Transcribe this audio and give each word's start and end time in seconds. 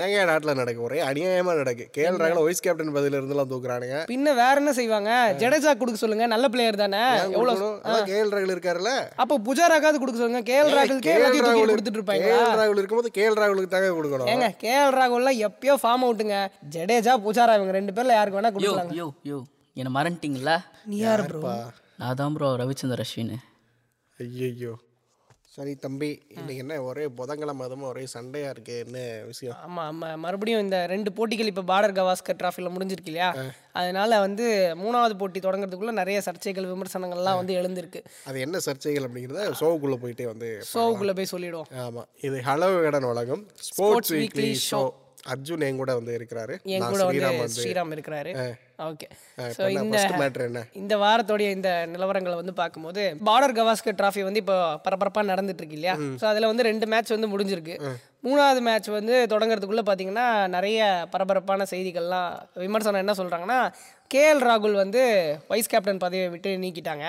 என்னங்க 0.00 0.20
நாட்டில் 0.28 0.58
நடக்கு? 0.58 0.80
ஒரே 0.86 0.98
அநியாயமா 1.06 1.52
நடக்கு. 1.58 1.84
கேஎல் 1.96 2.18
ராகுல் 2.20 2.46
வைஸ் 2.46 2.62
கேப்டன் 2.66 2.92
பதில 2.94 3.18
இருந்தெல்லாம் 3.18 3.50
தூக்குறானுங்க. 3.50 3.96
பின்ன 4.10 4.32
வேற 4.38 4.54
என்ன 4.60 4.72
செய்வாங்க? 4.78 5.10
ஜடேஜா 5.42 5.72
கொடுக்க 5.80 5.98
சொல்லுங்க 6.02 6.26
நல்ல 6.34 6.46
பிளேயர் 6.54 6.78
தானே. 6.82 7.02
எவ்வளவு 7.34 7.66
அதான் 7.86 8.08
கேஎல் 8.10 8.32
ராகுல் 8.34 8.54
இருக்காருல்ல. 8.54 8.92
அப்போ 9.24 9.36
புஜாராக்காவது 9.48 10.00
கொடுக்க 10.02 10.18
சொல்லுங்க. 10.22 10.42
கேஎல் 10.50 10.72
ராகுலுக்கே 10.78 11.12
எல்லாத்தையும் 11.16 11.48
தூக்கி 11.48 11.66
கொடுத்துட்டு 11.72 12.00
இருப்பாங்களா 12.00 12.32
கேஎல் 12.32 12.58
ராகுல் 12.62 12.80
இருக்கும்போது 12.82 13.12
கேஎல் 13.18 13.38
ராகுலுக்கு 13.42 13.74
தாங்க 13.76 13.92
கொடுக்கணும். 13.98 14.30
ஏங்க 14.34 14.48
கேஎல் 14.64 14.96
ராகுல்லாம் 15.00 15.40
எப்பயோ 15.48 15.76
ஃபார்ம் 15.84 16.06
அவுட்டுங்க 16.08 16.38
ஜடேஜா 16.76 17.14
புஜாரா 17.26 17.56
இவங்க 17.60 17.74
ரெண்டு 17.80 17.94
பேர்ல 17.98 18.18
யாருக்கு 18.18 18.40
வேணா 18.40 18.52
யோ 18.52 18.56
கொடுக்கலாங்க. 18.58 18.96
யோ 19.00 19.08
யோ 19.32 19.40
என்னை 19.80 19.92
மறந்துட்டீங்களா? 19.98 20.58
நீ 20.92 20.98
யார் 21.06 21.24
ப்ரோ 21.32 21.42
நான் 22.02 22.20
தான் 22.22 22.36
ப்ரோ 22.36 22.50
ரவிச்சந்தர் 22.62 23.02
அஸ்வின். 23.04 23.34
ஐயோ 24.18 24.72
சரி 25.56 25.72
தம்பி 25.84 26.08
இன்னைக்கு 26.34 26.60
என்ன 26.64 26.74
ஒரே 26.88 27.04
புதன்கிழமை 27.18 27.62
அதுவும் 27.66 27.88
ஒரே 27.88 28.02
சண்டையா 28.12 28.50
இருக்கு 28.54 28.74
என்ன 28.84 28.98
விஷயம்? 29.30 29.56
ஆமா 29.66 29.82
ஆமா 29.90 30.08
மறுபடியும் 30.24 30.62
இந்த 30.64 30.78
ரெண்டு 30.92 31.10
போட்டிகள் 31.16 31.50
இப்போ 31.52 31.64
பார்டர் 31.70 31.94
கவாஸ்கர் 31.96 32.38
டிராஃபில 32.40 32.70
முடிஞ்சிருக்கு 32.74 33.10
இல்லையா? 33.12 33.30
அதனால 33.80 34.20
வந்து 34.26 34.44
மூணாவது 34.82 35.16
போட்டி 35.22 35.40
தொடங்குறதுக்குள்ள 35.46 35.94
நிறைய 36.00 36.20
சர்ச்சைகள் 36.28 36.70
விமர்சனங்கள்லாம் 36.72 37.40
வந்து 37.40 37.58
எழுந்திருக்கு. 37.62 38.02
அது 38.30 38.40
என்ன 38.46 38.60
சர்ச்சைகள் 38.68 39.06
அப்படிங்கிறத 39.08 39.50
ஷோவுக்குள்ள 39.62 39.98
போயிட்டே 40.04 40.28
வந்து 40.32 40.50
ஷோவுக்குள்ள 40.72 41.14
போய் 41.20 41.32
சொல்லிடுவோம். 41.34 41.70
ஆமா 41.86 42.04
இது 42.28 42.38
ஹலோ 42.50 42.70
கடன் 42.86 43.10
உலகம் 43.12 43.44
ஸ்போர்ட்ஸ் 43.70 44.14
வீக்லி 44.20 44.50
ஷோ 44.70 44.82
அர்ஜுன் 45.32 45.64
என் 45.66 45.80
கூட 45.80 45.92
வந்து 45.96 46.12
இருக்கிறாரு. 46.18 46.54
என் 46.74 46.84
கூட 46.92 47.02
வந்து 47.06 47.54
ஸ்ரீராம் 47.56 47.92
இருக்கிறாரு. 47.96 48.30
ஓகே 48.88 49.08
ஸோ 49.56 49.62
இந்த 49.76 49.98
இந்த 50.82 50.94
வாரத்தோடைய 51.04 51.48
இந்த 51.56 51.70
நிலவரங்களை 51.94 52.36
வந்து 52.40 52.54
பார்க்கும்போது 52.60 53.02
பார்டர் 53.28 53.56
கவாஸ்கர் 53.58 53.98
டிராஃபி 54.00 54.24
வந்து 54.28 54.42
இப்போ 54.44 54.58
பரபரப்பாக 54.86 55.30
நடந்துட்டு 55.32 55.62
இருக்கு 55.62 55.78
இல்லையா? 55.80 55.96
ஸோ 56.22 56.26
அதில் 56.32 56.50
வந்து 56.52 56.68
ரெண்டு 56.70 56.88
மேட்ச் 56.94 57.16
வந்து 57.16 57.32
முடிஞ்சிருக்கு. 57.34 57.76
மூணாவது 58.26 58.60
மேட்ச் 58.66 58.88
வந்து 58.98 59.14
தொடங்குறதுக்குள்ள 59.32 59.82
பார்த்தீங்கன்னா 59.88 60.26
நிறைய 60.56 60.80
பரபரப்பான 61.12 61.66
செய்திகள்லாம் 61.70 62.32
விமர்சனம் 62.64 63.02
என்ன 63.04 63.14
சொல்கிறாங்கன்னா 63.20 63.60
கேஎல் 64.12 64.42
ராகுல் 64.46 64.74
வந்து 64.80 65.02
வைஸ் 65.50 65.70
கேப்டன் 65.72 66.00
பதவியை 66.04 66.28
விட்டு 66.32 66.50
நீக்கிட்டாங்க. 66.62 67.04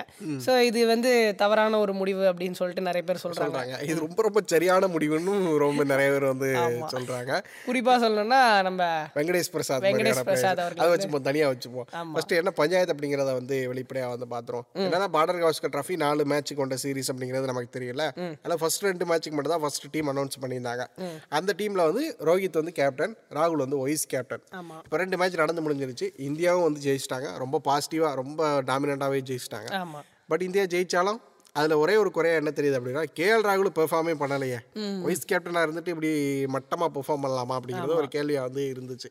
ஸோ 0.45 0.52
இது 0.67 0.80
வந்து 0.91 1.11
தவறான 1.39 1.80
ஒரு 1.83 1.94
முடிவு 2.02 2.23
அப்படின்னு 2.31 2.58
சொல்லிட்டு 2.59 2.83
நிறைய 2.88 3.03
பேர் 3.08 3.22
சொல்கிறாங்க 3.23 3.58
சொல்றாங்க. 3.58 3.78
இது 3.88 3.97
ரொம்ப 4.06 4.22
ரொம்ப 4.28 4.41
சரியான 4.53 4.89
முடிவுன்னு 4.95 5.33
ரொம்ப 5.66 5.83
நிறைய 5.94 6.09
பேர் 6.13 6.25
வந்து 6.33 6.50
சொல்றாங்க. 6.94 7.31
குறிப்பாக 7.67 7.97
சொல்லணும்னா 8.06 8.41
நம்ம 8.67 8.81
வெங்கடேஷ் 9.17 9.52
பிரசாத் 9.56 9.85
வெங்கடேஷ் 9.88 10.22
பிரசாத் 10.30 10.59
பேர். 10.59 10.63
அவர்கள் 10.66 10.83
அதை 10.85 10.91
வச்சுப்போம் 10.95 11.28
தனியா 11.30 11.47
வச்சுப்போம் 11.61 11.87
ஃபர்ஸ்ட் 12.13 12.35
என்ன 12.41 12.53
பஞ்சாயத்து 12.61 12.95
அப்படிங்கிறத 12.95 13.31
வந்து 13.39 13.57
வெளிப்படையா 13.73 14.07
வந்து 14.13 14.27
பாத்துறோம் 14.35 14.65
என்னன்னா 14.85 15.09
பார்டர் 15.17 15.41
கவாஸ்கர் 15.43 15.73
ட்ராஃபி 15.75 15.97
நாலு 16.05 16.25
மேட்ச் 16.33 16.53
கொண்ட 16.61 16.77
சீரிஸ் 16.83 17.11
அப்படிங்கிறது 17.13 17.51
நமக்கு 17.51 17.71
தெரியல. 17.77 18.05
அதில் 18.43 18.59
ஃபர்ஸ்ட் 18.63 18.85
ரெண்டு 18.89 19.05
மேட்ச்சுக்கு 19.11 19.37
மட்டும் 19.37 19.55
தான் 19.55 19.63
ஃபர்ஸ்ட் 19.65 19.87
டீம் 19.95 20.11
அனௌன்ஸ் 20.13 20.39
பண்ணியிருந்தாங்க. 20.43 20.85
அந்த 21.39 21.55
டீம்ல 21.61 21.85
வந்து 21.89 22.05
ரோஹித் 22.29 22.59
வந்து 22.61 22.75
கேப்டன் 22.79 23.15
ராகுல் 23.37 23.63
வந்து 23.65 23.79
வைஸ் 23.83 24.05
கேப்டன். 24.13 24.43
இப்போ 24.85 24.97
ரெண்டு 25.03 25.19
மேட்ச் 25.21 25.41
நடந்து 25.43 25.65
முடிஞ்சிருச்சு. 25.65 26.07
இந்தியாவும் 26.29 26.65
வந்து 26.67 26.81
ஜெயிச்சிட்டாங்க. 26.87 27.29
ரொம்ப 27.43 27.61
பாசிட்டிவா 27.69 28.09
ரொம்ப 28.21 28.49
டாமினண்டாவே 28.71 29.21
ஜெயிச்சிட்டாங்க. 29.31 29.69
பட் 30.31 30.43
இந்தியா 30.47 30.63
ஜெயிச்சாலும் 30.73 31.19
அதுல 31.55 31.77
ஒரே 31.83 31.95
ஒரு 32.02 32.09
குறையா 32.16 32.35
என்ன 32.39 32.52
தெரியுது 32.57 32.77
அப்படின்னா 32.80 33.02
கேஎல் 33.17 33.45
ராகுல் 33.47 33.69
பெர்ஃபார்மே 33.77 34.13
பண்ணலையே. 34.21 34.59
வைஸ் 35.05 35.25
கேப்டனா 35.31 35.61
இருந்துட்டு 35.66 35.94
இப்படி 35.94 36.11
மட்டமா 36.55 36.88
பெர்ஃபார்ம் 36.95 37.23
பண்ணலாமா 37.25 37.55
அப்படிங்கிறது 37.59 37.97
ஒரு 38.02 38.09
கேள்வியா 38.16 38.41
வந்து 38.47 38.61
இருந்துச்சு. 38.73 39.09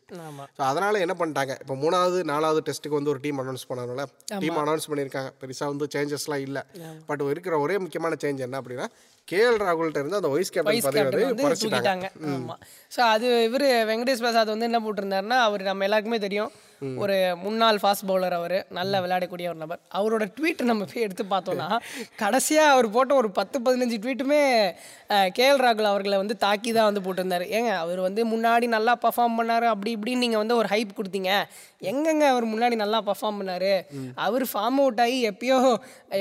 ஸோ 0.58 0.62
அதனால 0.70 1.02
என்ன 1.04 1.16
பண்ணிட்டாங்க 1.20 1.54
இப்போ 1.62 1.76
மூணாவது 1.84 2.20
நாலாவது 2.32 2.62
டெஸ்ட்டுக்கு 2.68 2.98
வந்து 2.98 3.12
ஒரு 3.14 3.22
டீம் 3.26 3.42
அனௌன்ஸ் 3.44 3.66
பண்ணணும்ல 3.70 4.06
டீம் 4.44 4.60
அனௌன்ஸ் 4.64 4.88
பண்ணியிருக்காங்க. 4.90 5.30
பெருசாக 5.42 5.72
வந்து 5.74 5.88
சேஞ்சஸ்லாம் 5.96 6.44
இல்லை. 6.48 6.62
பட் 7.10 7.24
இருக்கிற 7.34 7.58
ஒரே 7.66 7.78
முக்கியமான 7.84 8.16
சேஞ்ச் 8.24 8.46
என்ன 8.48 8.60
அப்படின்னா 8.62 8.88
கேஎல் 9.28 9.60
ராகுல்கிட்ட 9.66 10.00
இருந்து 10.02 10.18
அந்த 10.20 10.30
வைஸ் 10.34 10.52
கேப்டன் 10.54 10.72
வைஸ் 10.72 10.86
பதவி 10.86 11.02
கேப்டன் 11.02 11.20
வந்து 11.20 11.34
வந்து 11.34 11.46
குறைச்சிட்டாங்க 11.46 12.06
தூக்கிட்டாங்க 12.14 12.36
ஆமா. 12.38 12.56
ஸோ 12.94 13.00
அது 13.14 13.28
இவர் 13.48 13.68
வெங்கடேஷ் 13.90 14.24
பிரசாத் 14.24 14.54
வந்து 14.54 14.68
என்ன 14.70 14.80
போட்டிருந்தாருன்னா 14.86 15.38
அவர் 15.48 15.70
நம்ம 15.70 15.86
எல்லாருக்குமே 15.88 16.18
தெரியும். 16.26 16.50
ஒரு 17.02 17.16
முன்னாள் 17.42 17.78
ஃபாஸ்ட் 17.80 18.04
பவுலர் 18.08 18.34
அவர் 18.38 18.54
நல்லா 18.76 18.98
விளையாடக்கூடிய 19.04 19.46
ஒரு 19.52 19.58
நபர். 19.62 19.80
அவரோட 19.98 20.24
ட்வீட் 20.36 20.62
நம்ம 20.70 20.84
போய் 20.90 21.04
எடுத்து 21.06 21.24
பார்த்தோம்னா 21.32 21.66
கடைசியாக 22.22 22.72
அவர் 22.74 22.86
போட்ட 22.94 23.12
ஒரு 23.20 23.28
பத்து 23.38 23.56
பதினஞ்சு 23.66 23.96
ட்வீட்டுமே 24.04 24.40
கேஎல் 25.38 25.60
ராகுல் 25.64 25.90
அவர்களை 25.90 26.18
வந்து 26.22 26.36
தாக்கி 26.46 26.72
தான் 26.78 26.88
வந்து 26.90 27.04
போட்டிருந்தாரு. 27.06 27.46
ஏங்க 27.58 27.72
அவர் 27.82 28.00
வந்து 28.06 28.24
முன்னாடி 28.32 28.68
நல்லா 28.76 28.94
பர்ஃபார்ம் 29.04 29.38
பண்ணாரு 29.40 29.68
அப்படி 29.74 29.92
இப்படின்னு 29.96 30.24
நீங்கள் 30.26 30.42
வந்து 30.42 30.58
ஒரு 30.60 30.70
ஹைப் 30.74 30.96
கொடுத்தீங்க. 30.98 31.32
எங்கெங்க 31.92 32.24
அவர் 32.32 32.46
முன்னாடி 32.54 32.76
நல்லா 32.84 33.00
பர்ஃபார்ம் 33.10 33.40
பண்ணாரு? 33.40 33.74
அவர் 34.26 34.46
ஃபார்ம் 34.52 34.80
அவுட் 34.84 35.02
ஆகி 35.06 35.20
எப்பயோ 35.32 35.58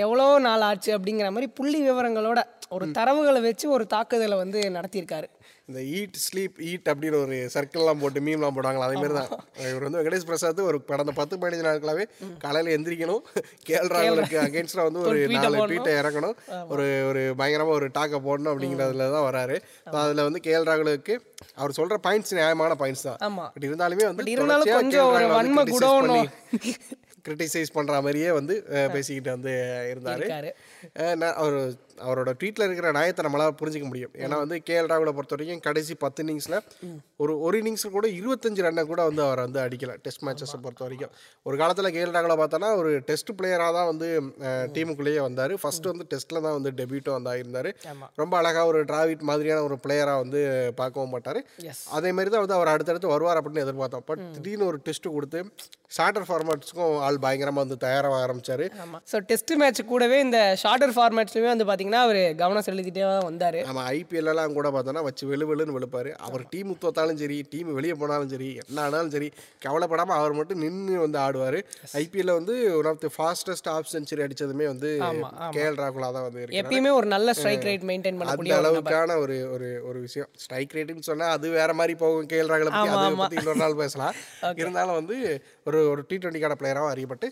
எவ்வளோ 0.06 0.28
நாள் 0.50 0.68
ஆச்சு 0.72 0.92
அப்படிங்கிற 0.98 1.30
மாதிரி 1.38 1.50
புள்ளி 1.60 1.82
விவரங்களோட 1.90 2.40
ஒரு 2.76 2.86
தரவுகளை 2.98 3.40
வச்சு 3.50 3.66
ஒரு 3.76 3.86
தாக்குதலை 3.94 4.36
வந்து 4.42 4.60
நடத்தியிருக்காரு. 4.78 5.28
இந்த 5.70 5.80
ஈட் 5.98 6.16
ஸ்லீப் 6.24 6.58
ஈட் 6.70 6.88
அப்படின்னு 6.92 7.18
ஒரு 7.24 7.36
சர்க்கிள்லாம் 7.56 8.00
போட்டு 8.02 8.20
மீம்லாம் 8.28 8.56
போடுவாங்களா? 8.56 8.86
அதே 8.88 8.96
மாதிரி 9.00 9.16
தான். 9.18 9.32
இவர் 9.70 9.86
வந்து 9.86 10.00
வெங்கடேஷ் 10.00 10.28
பிரசாத் 10.30 10.62
ஒரு 10.70 10.78
கடந்த 10.92 11.12
பத்து 11.20 11.38
பதினஞ்சு 11.42 11.66
நாட்களாவே 11.68 12.06
காலையில் 12.44 12.74
எந்திரிக்கணும். 12.76 13.24
கேஎல் 13.68 13.92
ராகுலுக்கு 13.96 14.38
அகேன்ஸ்டாக 14.46 14.88
வந்து 14.90 15.04
ஒரு 15.10 15.20
நாலு. 15.36 15.60
ட்வீட்டை 15.72 15.94
இறக்கணும். 16.02 16.36
ஒரு 16.74 16.88
ஒரு 17.10 17.24
பயங்கரமாக 17.42 17.78
ஒரு 17.80 17.90
டாக்கை 17.98 18.20
போடணும் 18.28 18.52
அப்படிங்கிறதுல 18.54 19.10
தான் 19.16 19.28
வராரு. 19.30 19.58
அதில் 20.04 20.26
வந்து 20.28 20.44
கேஎல் 20.48 20.70
ராகுலுக்கு 20.72 21.16
அவர் 21.60 21.78
சொல்கிற 21.80 22.00
பாயிண்ட்ஸ் 22.08 22.38
நியாயமான 22.40 22.78
பாயிண்ட்ஸ் 22.84 23.08
தான். 23.10 23.20
பட் 23.56 23.68
இருந்தாலுமே 23.70 24.08
வந்து 24.10 24.36
இருந்தாலும் 24.38 24.78
கொஞ்சம் 24.80 25.12
வன்ம 25.38 25.68
குடோனும் 25.76 26.32
கிரிட்டிசைஸ் 27.30 27.76
பண்ணுற 27.78 27.96
மாதிரியே 28.06 28.32
வந்து 28.40 28.56
பேசிக்கிட்டு 28.96 29.36
வந்து 29.38 29.54
இருந்தார். 29.92 30.26
அவர் 31.42 31.60
அவரோட 32.08 32.32
ட்வீட்டில் 32.40 32.66
இருக்கிற 32.66 32.90
நியாயத்தை 32.98 33.22
நம்மளால் 33.26 33.58
புரிஞ்சிக்க 33.62 33.86
முடியும். 33.88 34.12
ஏன்னா 34.24 34.36
வந்து 34.44 34.58
கேஎல் 34.68 34.90
ராகுலை 34.92 35.12
பொறுத்த 35.16 35.36
வரைக்கும் 35.36 35.64
கடைசி 35.66 35.94
பத்து 36.04 36.24
இன்னிங்ஸில் 36.24 36.58
ஒரு 37.24 37.34
ஒரு 37.46 37.56
இன்னிங்ஸில் 37.62 37.94
கூட 37.96 38.08
இருபத்தஞ்சு 38.20 38.62
ரன்னை 38.66 38.84
கூட 38.92 39.02
வந்து 39.10 39.22
அவர் 39.26 39.42
வந்து 39.46 39.60
அடிக்கல 39.64 39.96
டெஸ்ட் 40.06 40.24
மேட்சஸை 40.28 40.60
பொறுத்த 40.66 40.84
வரைக்கும். 40.86 41.12
ஒரு 41.48 41.56
காலத்தில் 41.62 41.92
கேஎல் 41.96 42.16
ராகுலை 42.18 42.38
பார்த்தோன்னா 42.42 42.70
ஒரு 42.82 42.92
டெஸ்ட் 43.10 43.32
பிளேயராக 43.40 43.74
தான் 43.78 43.90
வந்து 43.92 44.08
டீமுக்குள்ளேயே 44.76 45.22
வந்தார். 45.28 45.54
ஃபர்ஸ்ட் 45.64 45.90
வந்து 45.92 46.08
டெஸ்ட்டில் 46.14 46.44
தான் 46.46 46.56
வந்து 46.58 46.72
டெபியூட்டும் 46.80 47.18
வந்து 47.18 47.32
ஆயிருந்தார். 47.34 47.70
ரொம்ப 48.22 48.34
அழகாக 48.42 48.66
ஒரு 48.72 48.82
டிராவிட் 48.92 49.28
மாதிரியான 49.32 49.66
ஒரு 49.68 49.78
பிளேயராக 49.86 50.24
வந்து 50.24 50.42
பார்க்கவும் 50.80 51.14
மாட்டார். 51.16 51.42
அதே 51.98 52.12
மாதிரி 52.18 52.32
தான் 52.36 52.46
வந்து 52.46 52.58
அவர் 52.60 52.74
அடுத்தடுத்து 52.76 53.14
வருவார் 53.16 53.42
அப்படின்னு 53.42 53.66
எதிர்பார்த்தோம். 53.66 54.08
பட் 54.12 54.24
திடீர்னு 54.38 54.70
ஒரு 54.72 54.80
டெஸ்ட் 54.88 55.14
கொடுத்து 55.18 55.42
ஷார்ட்டர் 55.98 56.28
ஃபார்மேட்ஸ்க்கும் 56.30 56.98
ஆள் 57.20 57.26
பயங்கரமாக 57.26 57.64
வந்து 57.66 57.78
தயாராக 57.86 58.18
ஆரம்பிச்சாரு. 58.24 58.66
ஆமாம் 58.84 59.02
ஸோ 59.12 59.18
டெஸ்ட் 59.30 59.54
மேட்ச் 59.62 59.82
கூடவே 59.92 60.18
இந்த 60.26 60.40
ஷார்ட்டர் 60.62 60.94
ஃபார்மேட்ஸ்லையுமே 60.96 61.50
வந்து 61.54 61.66
பார்த்தீங்கன்னா 61.70 62.02
அவர் 62.08 62.20
கவனம் 62.42 62.66
செலுத்திட்டே 62.68 63.04
தான் 63.12 63.26
வந்தார். 63.30 63.58
நம்ம 63.70 63.84
ஐபிஎல்லாம் 63.98 64.56
கூட 64.58 64.68
பார்த்தோன்னா 64.76 65.04
வச்சு 65.08 65.24
வெளு 65.32 65.46
வெளுன்னு 65.50 65.76
வெளுப்பாரு. 65.78 66.12
அவர் 66.28 66.44
டீம் 66.54 66.72
தோத்தாலும் 66.84 67.20
சரி 67.22 67.38
டீம் 67.54 67.72
வெளியே 67.80 67.96
போனாலும் 68.02 68.32
சரி 68.34 68.50
என்ன 68.64 68.80
ஆனாலும் 68.86 69.14
சரி 69.16 69.30
கவலைப்படாமல் 69.66 70.18
அவர் 70.20 70.38
மட்டும் 70.40 70.62
நின்று 70.66 70.98
வந்து 71.06 71.20
ஆடுவார். 71.26 71.60
ஐபிஎல்ல 72.04 72.36
வந்து 72.40 72.56
one 72.80 72.90
of 72.94 73.02
the 73.06 73.12
fastest 73.18 73.70
half 73.76 73.92
century 73.96 74.24
அடிச்சதுமே 74.28 74.68
வந்து 74.74 74.92
கேஎல் 75.58 75.80
ராகுலா 75.84 76.12
தான் 76.18 76.28
வந்து 76.28 76.46
எப்பயுமே 76.64 76.94
ஒரு 77.00 77.10
நல்ல 77.16 77.30
ஸ்ட்ரைக் 77.40 77.68
ரேட் 77.70 77.88
மெயின்டைன் 77.92 78.20
பண்ணக்கூடிய 78.22 78.56
அளவுக்கான 78.62 79.18
ஒரு 79.24 79.38
ஒரு 79.56 79.70
ஒரு 79.90 80.00
விஷயம். 80.08 80.30
ஸ்ட்ரைக் 80.44 80.76
ரேட்டுன்னு 80.78 81.10
சொன்னா 81.12 81.28
அது 81.38 81.48
வேற 81.60 81.72
மாதிரி 81.80 81.96
போகும் 82.04 82.30
கேஎல் 82.34 82.52
ராகுலை 82.54 82.72
பத்தி 82.76 82.96
அதை 82.96 83.10
பத்தி 83.24 83.40
இன்னொரு 83.42 83.62
நாள் 83.66 83.80
பேசலாம். 83.84 84.16
இருந்தாலும் 84.62 84.98
வந்து 85.00 85.16
ஒரு 85.70 85.80
ஒரு 85.90 86.02
டி 86.10 86.18
டுவெண்ட்டிக்கான 86.18 86.58
பிளேயராகவும் 86.60 86.94
அறியப்பட்டு 86.94 87.28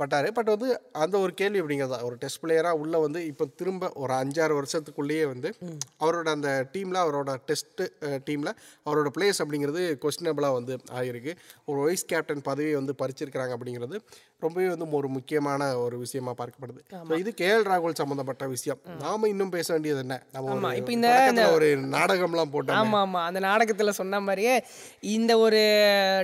பட்டாரு. 0.00 0.30
பட் 0.30 0.46
வந்து 0.46 0.80
அந்த 0.92 1.18
ஒரு 1.18 1.34
கேள்வி 1.34 1.60
அப்படிங்கிறது. 1.60 2.02
ஒரு 2.02 2.16
டெஸ்ட் 2.18 2.44
பிளேயரா 2.44 2.70
உள்ள 2.70 2.98
வந்து 2.98 3.26
இப்போ 3.26 3.46
திரும்ப 3.56 3.90
ஒரு 3.94 4.12
அஞ்சாறு 4.14 4.62
வருஷத்துக்குள்ளேயே 4.62 5.26
வந்து 5.26 5.54
அவரோட 6.00 6.28
அந்த 6.28 6.66
டீம்ல 6.72 6.96
அவரோட 6.96 7.34
டெஸ்ட் 7.34 7.82
டீம்ல 8.30 8.48
அவரோட 8.86 9.06
பிளேஸ் 9.18 9.38
அப்படிங்கிறது 9.38 9.82
கொஸ்டினபிளாக 10.00 10.52
வந்து 10.52 10.78
ஆகிருக்கு 10.92 11.36
ஒரு 11.64 11.80
வைஸ் 11.80 12.04
கேப்டன் 12.04 12.42
பதவியை 12.42 12.74
வந்து 12.74 12.94
பறிச்சிருக்கிறாங்க 13.02 13.56
அப்படிங்கிறது 13.60 13.98
ரொம்பவே 14.40 14.68
வந்து 14.68 14.90
ஒரு 14.90 15.08
முக்கியமான 15.08 15.78
ஒரு 15.78 15.98
விஷயமா 15.98 16.30
பார்க்கப்படுது. 16.30 17.06
So 17.08 17.16
இது 17.16 17.34
கேஎல் 17.36 17.68
ராகுல் 17.68 17.94
சம்பந்தப்பட்ட 17.94 18.46
விஷயம். 18.46 18.78
நாம 19.00 19.28
இன்னும் 19.28 19.50
பேச 19.50 19.72
வேண்டியது 19.72 20.00
என்ன? 20.00 20.22
நம்ம 20.32 20.74
இப்ப 20.76 20.92
இந்த- 20.92 21.52
ஒரு 21.52 21.66
நாடகம்லாம் 21.66 22.50
போட்டோம். 22.52 22.70
ஆமாம் 22.70 22.92
ஆமாம் 22.92 23.26
அந்த 23.26 23.38
நாடகத்தில் 23.38 23.92
சொன்ன 23.92 24.20
மாதிரியே 24.20 24.64
இந்த 25.00 25.38
ஒரு 25.38 25.56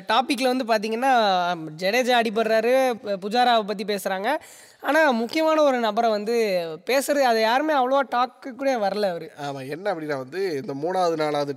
டாப்பிக்கில் 0.08 0.56
வந்து 0.56 0.64
பார்த்தீங்கன்னா 0.64 1.12
ஜடேஜா 1.76 2.14
அடிபடுறாரு 2.22 2.74
பு- 3.04 3.16
புஜாராவை 3.22 3.65
பற்றி 3.70 3.84
பேசுகிறாங்க 3.92 4.28
ஆனால் 4.88 5.18
முக்கியமான 5.20 5.62
ஒரு 5.68 5.78
நபரை 5.86 6.08
வந்து 6.16 6.34
பேசுறது 6.90 7.24
அது 7.30 7.40
யாருமே 7.48 7.74
அவ்வளோவா 7.80 8.02
டாக்கு 8.14 8.50
கூட 8.60 8.72
வரல 8.86 9.10
அவர். 9.14 9.26
ஆமா 9.46 9.62
என்ன 9.74 9.86
அப்படின்னா 9.92 10.18
வந்து 10.24 10.42
இந்த 10.60 10.74
மூணாவது 10.84 11.16
நாலாவது 11.24 11.54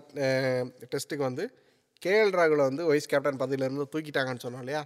டெஸ்ட்டுக்கு 0.93 1.29
வந்து 1.29 1.45
கேஎல் 2.01 2.35
ராகுலை 2.39 2.65
வந்து 2.69 2.83
வைஸ் 2.89 3.09
கேப்டன் 3.13 3.39
பதவியில 3.41 3.67
இருந்து 3.67 3.91
தூக்கிட்டாங்கன்னு 3.93 4.43
சொன்னோம் 4.45 4.63
இல்லையா? 4.65 4.81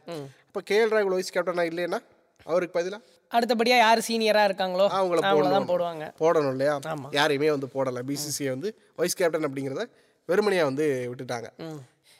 அப்போ 0.47 0.61
கேஎல் 0.69 0.93
ராகுல் 0.95 1.17
வைஸ் 1.17 1.33
கேப்டனா 1.35 1.65
இல்லைன்னா 1.71 1.99
அவருக்கு 2.45 2.77
பதிலா? 2.77 2.99
அடுத்தபடியாக 3.31 3.83
யார் 3.85 4.05
சீனியராக 4.07 4.47
இருக்காங்களோ 4.49 4.85
அவங்கள 4.97 5.19
தான். 5.53 5.67
போடுவாங்க. 5.71 6.05
போடணும் 6.21 6.53
இல்லையா? 6.55 6.73
யாரையுமே 7.19 7.49
வந்து 7.55 7.69
போடலை. 7.75 8.01
பிசிசிஐ 8.09 8.49
வந்து 8.55 8.69
வைஸ் 9.01 9.19
கேப்டன் 9.21 9.47
அப்படிங்கிறத 9.47 9.85
வெறுமனையாக 10.29 10.69
வந்து 10.69 10.85
விட்டுட்டாங்க. 11.11 11.47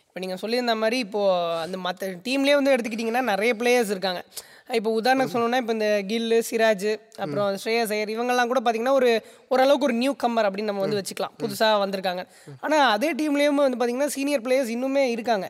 இப்போ 0.07 0.21
நீங்கள் 0.23 0.41
சொல்லியிருந்த 0.41 0.73
மாதிரி 0.83 0.97
இப்போது 1.05 1.35
அந்த 1.65 1.77
மற்ற 1.85 2.07
டீம்லேயே 2.25 2.57
வந்து 2.59 2.73
எடுத்துக்கிட்டிங்கன்னா 2.73 3.23
நிறைய 3.33 3.51
பிளேயர்ஸ் 3.61 3.93
இருக்காங்க. 3.93 4.21
இப்போ 4.69 4.89
உதாரணம் 4.97 5.31
சொல்லணும்னா 5.31 5.59
இப்போ 5.61 5.73
இந்த 5.77 5.87
கில்லு 6.09 6.37
சிராஜ் 6.49 6.89
அப்புறம் 7.23 7.57
ஸ்ரேயஸ் 7.63 7.91
ஐயர் 7.95 8.11
இவங்கெல்லாம் 8.13 8.49
கூட 8.51 8.59
பார்த்தீங்கன்னா 8.61 8.95
ஒரு 8.99 9.09
ஓரளவுக்கு 9.53 9.87
ஒரு 9.87 9.95
நியூ 10.01 10.13
கம்மர் 10.23 10.47
அப்படின்னு 10.47 10.71
நம்ம 10.71 10.83
வந்து 10.85 10.99
வச்சுக்கலாம். 10.99 11.33
புதுசாக 11.41 11.81
வந்திருக்காங்க. 11.83 12.23
ஆனால் 12.65 12.85
அதே 12.95 13.09
டீம்லேயுமே 13.19 13.63
வந்து 13.65 13.79
பார்த்தீங்கன்னா 13.79 14.13
சீனியர் 14.15 14.43
பிளேயர்ஸ் 14.45 14.71
இன்னுமே 14.75 15.03
இருக்காங்க. 15.15 15.47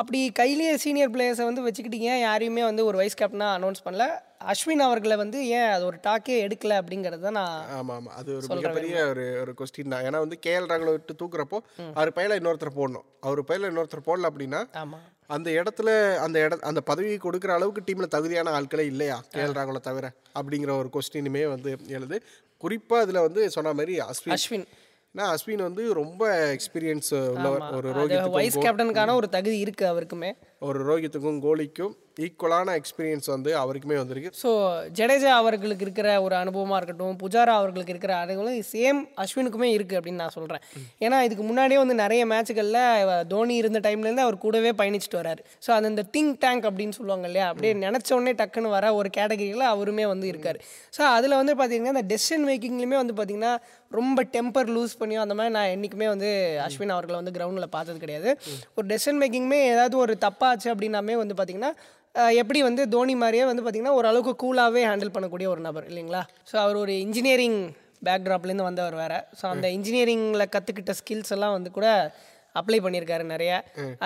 அப்படி 0.00 0.20
கையிலேயே 0.40 0.72
சீனியர் 0.84 1.12
பிளேயர்ஸை 1.14 1.46
வந்து 1.50 1.64
வச்சுக்கிட்டு 1.66 2.00
ஏன் 2.12 2.22
யாரையுமே 2.26 2.64
வந்து 2.70 2.84
ஒரு 2.90 2.98
வைஸ் 3.02 3.18
கேப்டனாக 3.22 3.56
அனௌன்ஸ் 3.58 3.84
பண்ணல? 3.86 4.06
அஸ்வின் 4.52 4.84
அவர்களை 4.86 5.16
வந்து 5.22 5.38
ஏன் 5.58 5.70
அது 5.74 5.84
ஒரு 5.90 5.98
டாக்கே 6.06 6.34
எடுக்கல 6.46 6.72
அப்படிங்கிறது 6.80 7.22
தான் 7.26 7.38
நான் 7.40 7.54
ஆமா 7.78 7.94
ஆமா 7.98 8.10
அது 8.20 8.30
ஒரு 8.38 8.46
மிகப்பெரிய 8.56 8.96
ஒரு 9.12 9.24
ஒரு 9.42 9.52
கொஸ்டின் 9.60 9.92
தான். 9.94 10.04
ஏன்னா 10.08 10.18
வந்து 10.24 10.38
கேஎல் 10.46 10.70
ராகுல 10.72 10.92
விட்டு 10.96 11.20
தூக்குறப்போ 11.22 11.60
அவர் 11.98 12.16
பையில 12.18 12.38
இன்னொருத்தர் 12.40 12.78
போடணும். 12.80 13.06
அவர் 13.28 13.48
பையில 13.50 13.70
இன்னொருத்தர் 13.72 14.08
போடல 14.08 14.30
அப்படின்னா 14.32 14.62
ஆமாம் 14.82 15.06
அந்த 15.26 15.50
இடத்துல 15.50 16.16
அந்த 16.16 16.44
இட 16.44 16.56
அந்த 16.60 16.80
பதவி 16.80 17.16
கொடுக்குற 17.16 17.48
அளவுக்கு 17.48 17.82
டீம்ல 17.86 18.06
தகுதியான 18.06 18.60
ஆட்களே 18.60 18.84
இல்லையா? 18.92 19.24
ராகுல 19.34 19.80
தவிர 19.80 20.12
அப்படிங்கிற 20.38 20.70
ஒரு 20.78 20.90
கொஸ்டினுமே 20.92 21.48
வந்து 21.48 21.76
எழுது. 21.86 22.22
குறிப்பா 22.64 22.98
இதுல 23.06 23.20
வந்து 23.20 23.50
சொன்ன 23.50 23.72
மாதிரி 23.72 23.98
அஸ்வின். 23.98 24.36
அஸ்வின். 24.36 24.66
ஏன்னா 25.14 25.34
அஸ்வின் 25.34 25.62
வந்து 25.62 25.94
ரொம்ப 25.94 26.22
எக்ஸ்பீரியன்ஸ் 26.54 27.10
உள்ளவர். 27.30 27.74
ஒரு 27.74 27.90
ரோஹித்துக்கும் 27.90 28.30
வைஸ் 28.30 28.58
கேப்டனுக்கான 28.58 29.14
ஒரு 29.14 29.28
தகுதி 29.28 29.64
இருக்குது 29.64 29.90
அவருக்குமே. 29.92 30.30
ஒரு 30.62 30.78
ரோஹித்துக்கும் 30.88 31.40
கோலிக்கும் 31.46 31.94
ஈக்குவலான 32.24 32.74
எக்ஸ்பீரியன்ஸ் 32.78 33.26
வந்து 33.32 33.50
அவருக்குமே 33.62 33.96
வந்திருக்கு. 34.00 34.30
ஸோ 34.42 34.50
ஜடேஜா 34.98 35.32
அவர்களுக்கு 35.40 35.84
இருக்கிற 35.86 36.08
ஒரு 36.26 36.34
அனுபவமாக 36.38 36.78
இருக்கட்டும் 36.80 37.18
புஜாரா 37.22 37.54
அவர்களுக்கு 37.60 37.92
இருக்கிற 37.94 38.12
அனுபவம் 38.20 38.62
சேம் 38.70 39.00
அஸ்வினுக்குமே 39.22 39.68
இருக்குது 39.74 39.98
அப்படின்னு 39.98 40.22
நான் 40.22 40.34
சொல்கிறேன் 40.36 40.62
ஏன்னா 41.04 41.18
இதுக்கு 41.26 41.44
முன்னாடியே 41.48 41.78
வந்து 41.82 41.96
நிறைய 42.02 42.22
மேட்சுகளில் 42.32 43.26
தோனி 43.32 43.56
இருந்த 43.62 43.80
டைம்லேருந்து 43.86 44.24
அவர் 44.26 44.38
கூடவே 44.44 44.72
பயணிச்சுட்டு 44.80 45.20
வராரு. 45.22 45.42
ஸோ 45.66 45.72
அது 45.76 45.90
அந்த 45.92 46.04
திங்க் 46.14 46.38
டேங்க் 46.44 46.68
அப்படின்னு 46.70 46.96
சொல்லுவாங்க 46.98 47.28
இல்லையா? 47.30 47.48
அப்படியே 47.52 47.72
நினச்ச 47.86 48.08
உடனே 48.18 48.34
டக்குன்னு 48.40 48.74
வர 48.76 48.94
ஒரு 49.00 49.10
கேட்டகரியில் 49.18 49.72
அவருமே 49.74 50.06
வந்து 50.12 50.28
இருக்கார். 50.32 50.60
ஸோ 50.98 51.02
அதில் 51.16 51.40
வந்து 51.40 51.56
பார்த்தீங்கன்னா 51.60 51.94
இந்த 51.96 52.06
டெசிஷன் 52.14 52.46
மேக்கிங்லேயுமே 52.50 52.98
வந்து 53.02 53.16
பார்த்தீங்கன்னா 53.20 53.54
ரொம்ப 53.98 54.20
டெம்பர் 54.32 54.70
லூஸ் 54.76 54.96
பண்ணியோ 55.00 55.20
அந்த 55.24 55.34
மாதிரி 55.38 55.52
நான் 55.56 55.72
என்றைக்குமே 55.74 56.06
வந்து 56.12 56.30
அஸ்வின் 56.64 56.94
அவர்களை 56.94 57.16
வந்து 57.20 57.34
கிரவுண்டில் 57.36 57.74
பார்த்தது 57.76 57.98
கிடையாது. 58.04 58.30
ஒரு 58.76 58.86
டெசிஷன் 58.92 59.20
மேக்கிங்குமே 59.20 59.60
ஏதாவது 59.74 59.96
ஒரு 60.04 60.14
தப்பாச்சு 60.46 60.72
அப்படின்னாமே 60.72 61.14
வந்து 61.22 61.34
பார்த்தீங்கன்னா 61.38 61.72
எப்படி 62.40 62.60
வந்து 62.66 62.82
தோனி 62.92 63.14
மாதிரியே 63.22 63.44
வந்து 63.48 63.62
பார்த்திங்கன்னா 63.64 63.96
ஓரளவுக்கு 63.98 64.32
கூலாகவே 64.42 64.82
ஹேண்டில் 64.90 65.12
பண்ணக்கூடிய 65.14 65.46
ஒரு 65.54 65.60
நபர் 65.66 65.86
இல்லைங்களா? 65.90 66.22
ஸோ 66.50 66.54
அவர் 66.62 66.76
ஒரு 66.82 66.92
இன்ஜினியரிங் 67.06 67.58
பேக்ட்ராப்லேருந்து 68.06 68.66
வந்தவர் 68.68 68.96
வேறு. 69.00 69.18
ஸோ 69.38 69.44
அந்த 69.54 69.66
இன்ஜினியரிங்கில் 69.76 70.50
கற்றுக்கிட்ட 70.54 70.92
ஸ்கில்ஸ் 71.00 71.32
எல்லாம் 71.36 71.54
வந்து 71.56 71.70
கூட 71.76 71.88
அப்ளை 72.54 72.78
பண்ணியிருக்காரு 72.84 73.24
நிறைய. 73.34 73.52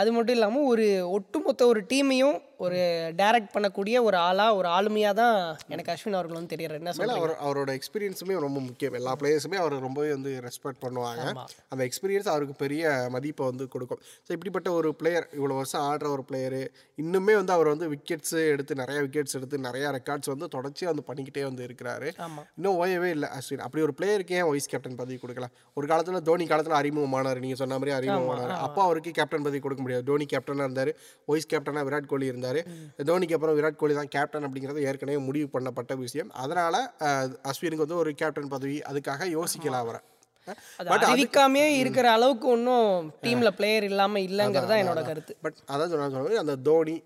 அது 0.00 0.10
மட்டும் 0.16 0.36
இல்லாமல் 0.38 0.66
ஒரு 0.72 0.86
ஒட்டுமொத்த 1.16 1.62
ஒரு 1.72 1.82
டீமையும் 1.92 2.38
ஒரு 2.64 2.78
டைரக்ட் 3.18 3.52
பண்ணக்கூடிய 3.54 3.96
ஒரு 4.06 4.16
ஆளாக 4.26 4.56
ஒரு 4.58 4.68
ஆளுமையாக 4.76 5.14
தான் 5.20 5.36
எனக்கு 5.74 5.92
அஸ்வின் 5.92 6.16
அவர்கள் 6.18 6.38
வந்து 6.38 6.52
தெரியறாரு. 6.52 6.80
என்ன 6.82 6.92
சொல்றீங்க? 6.96 7.20
அவர் 7.20 7.32
அவரோட 7.46 7.70
எக்ஸ்பீரியன்ஸுமே 7.78 8.34
ரொம்ப 8.46 8.58
முக்கியம். 8.66 8.96
எல்லா 8.98 9.12
பிளேயர்ஸுமே 9.20 9.58
அவர் 9.62 9.74
ரொம்பவே 9.86 10.10
வந்து 10.16 10.32
ரெஸ்பெக்ட் 10.46 10.80
பண்ணுவாங்க. 10.84 11.24
அந்த 11.72 11.82
எக்ஸ்பீரியன்ஸ் 11.88 12.28
அவருக்கு 12.32 12.56
பெரிய 12.64 12.90
மதிப்பை 13.14 13.44
வந்து 13.50 13.66
கொடுக்கும். 13.74 14.00
ஸோ 14.26 14.30
இப்படிப்பட்ட 14.36 14.70
ஒரு 14.80 14.90
பிளேயர் 15.02 15.26
இவ்வளோ 15.38 15.56
வருஷம் 15.60 15.84
ஆடுற 15.90 16.10
ஒரு 16.16 16.24
பிளேயரு 16.30 16.62
இன்னுமே 17.04 17.36
வந்து 17.40 17.54
அவர் 17.56 17.72
வந்து 17.74 17.88
விக்கெட்ஸ் 17.94 18.36
எடுத்து 18.54 18.78
நிறைய 18.82 18.98
விக்கெட்ஸ் 19.06 19.36
எடுத்து 19.40 19.62
நிறைய 19.68 19.86
ரெக்கார்ட்ஸ் 19.98 20.32
வந்து 20.34 20.48
தொடர்ச்சியாக 20.56 20.92
வந்து 20.94 21.06
பண்ணிக்கிட்டே 21.08 21.44
வந்து 21.48 21.64
இருக்கிறாரு. 21.68 22.10
இன்னும் 22.58 22.76
ஓயவே 22.82 23.10
இல்லை 23.16 23.30
அஸ்வின். 23.38 23.64
அப்படி 23.68 23.86
ஒரு 23.88 23.96
பிளேயருக்கு 24.00 24.36
ஏன் 24.40 24.48
வைஸ் 24.50 24.70
கேப்டன் 24.74 25.00
பதவி 25.00 25.18
கொடுக்கலாம்? 25.24 25.54
ஒரு 25.78 25.88
காலத்தில் 25.92 26.26
தோனி 26.30 26.46
காலத்தில் 26.52 26.78
அறிமுகமானார் 26.82 27.42
நீங்கள் 27.46 27.62
சொன்ன 27.62 27.80
மாதிரி 27.80 27.96
அறிமுகமானார் 27.98 28.54
அப்போ 28.66 28.82
அவருக்கு 28.88 29.10
கேப்டன் 29.20 29.46
பதவி 29.48 29.62
கொடுக்க 29.66 29.82
முடியாது. 29.86 30.06
தோனி 30.12 30.28
கேப்டனாக 30.34 30.68
இருந்தார் 30.68 30.92
வைஸ் 31.32 31.50
கேப்டனாக 31.54 31.86
விராட் 31.88 32.12
கோலி 32.12 32.30
இருந்தார். 32.30 32.48
தோனிக்கு 33.08 33.36
அப்புறம் 33.36 33.56
விராட் 33.58 33.80
கோலி 33.80 33.94
தான் 34.00 34.12
கேப்டன் 34.16 34.46
அப்படிங்கிறது 34.48 34.86
ஏற்கனவே 34.90 35.18
முடிவு 35.28 35.48
பண்ணப்பட்ட 35.54 35.96
விஷயம். 36.04 36.30
அதனால 36.44 36.76
அஸ்வினுக்கு 37.52 37.84
வந்து 37.86 38.00
ஒரு 38.04 38.12
கேப்டன் 38.22 38.54
பதவி 38.54 38.78
அதுக்காக 38.92 39.28
யோசிக்கலாம் 39.38 39.84
அவரை. 39.86 40.00
அது 40.80 41.06
அறிவிக்காமே 41.08 41.64
இருக்கிற 41.80 42.06
அளவுக்கு 42.16 42.46
ஒன்றும் 42.54 42.86
டீமில் 43.24 43.56
பிளேயர் 43.58 43.86
இல்லாமல் 43.88 44.24
இல்லைங்கிறது 44.28 44.70
தான் 44.72 44.80
என்னோட 44.82 45.02
கருத்து. 45.08 45.32
பட் 45.44 45.58
அதான் 45.72 45.90
சொன்ன 45.92 46.40
அந்த 46.44 46.56
தோனி 46.68 46.96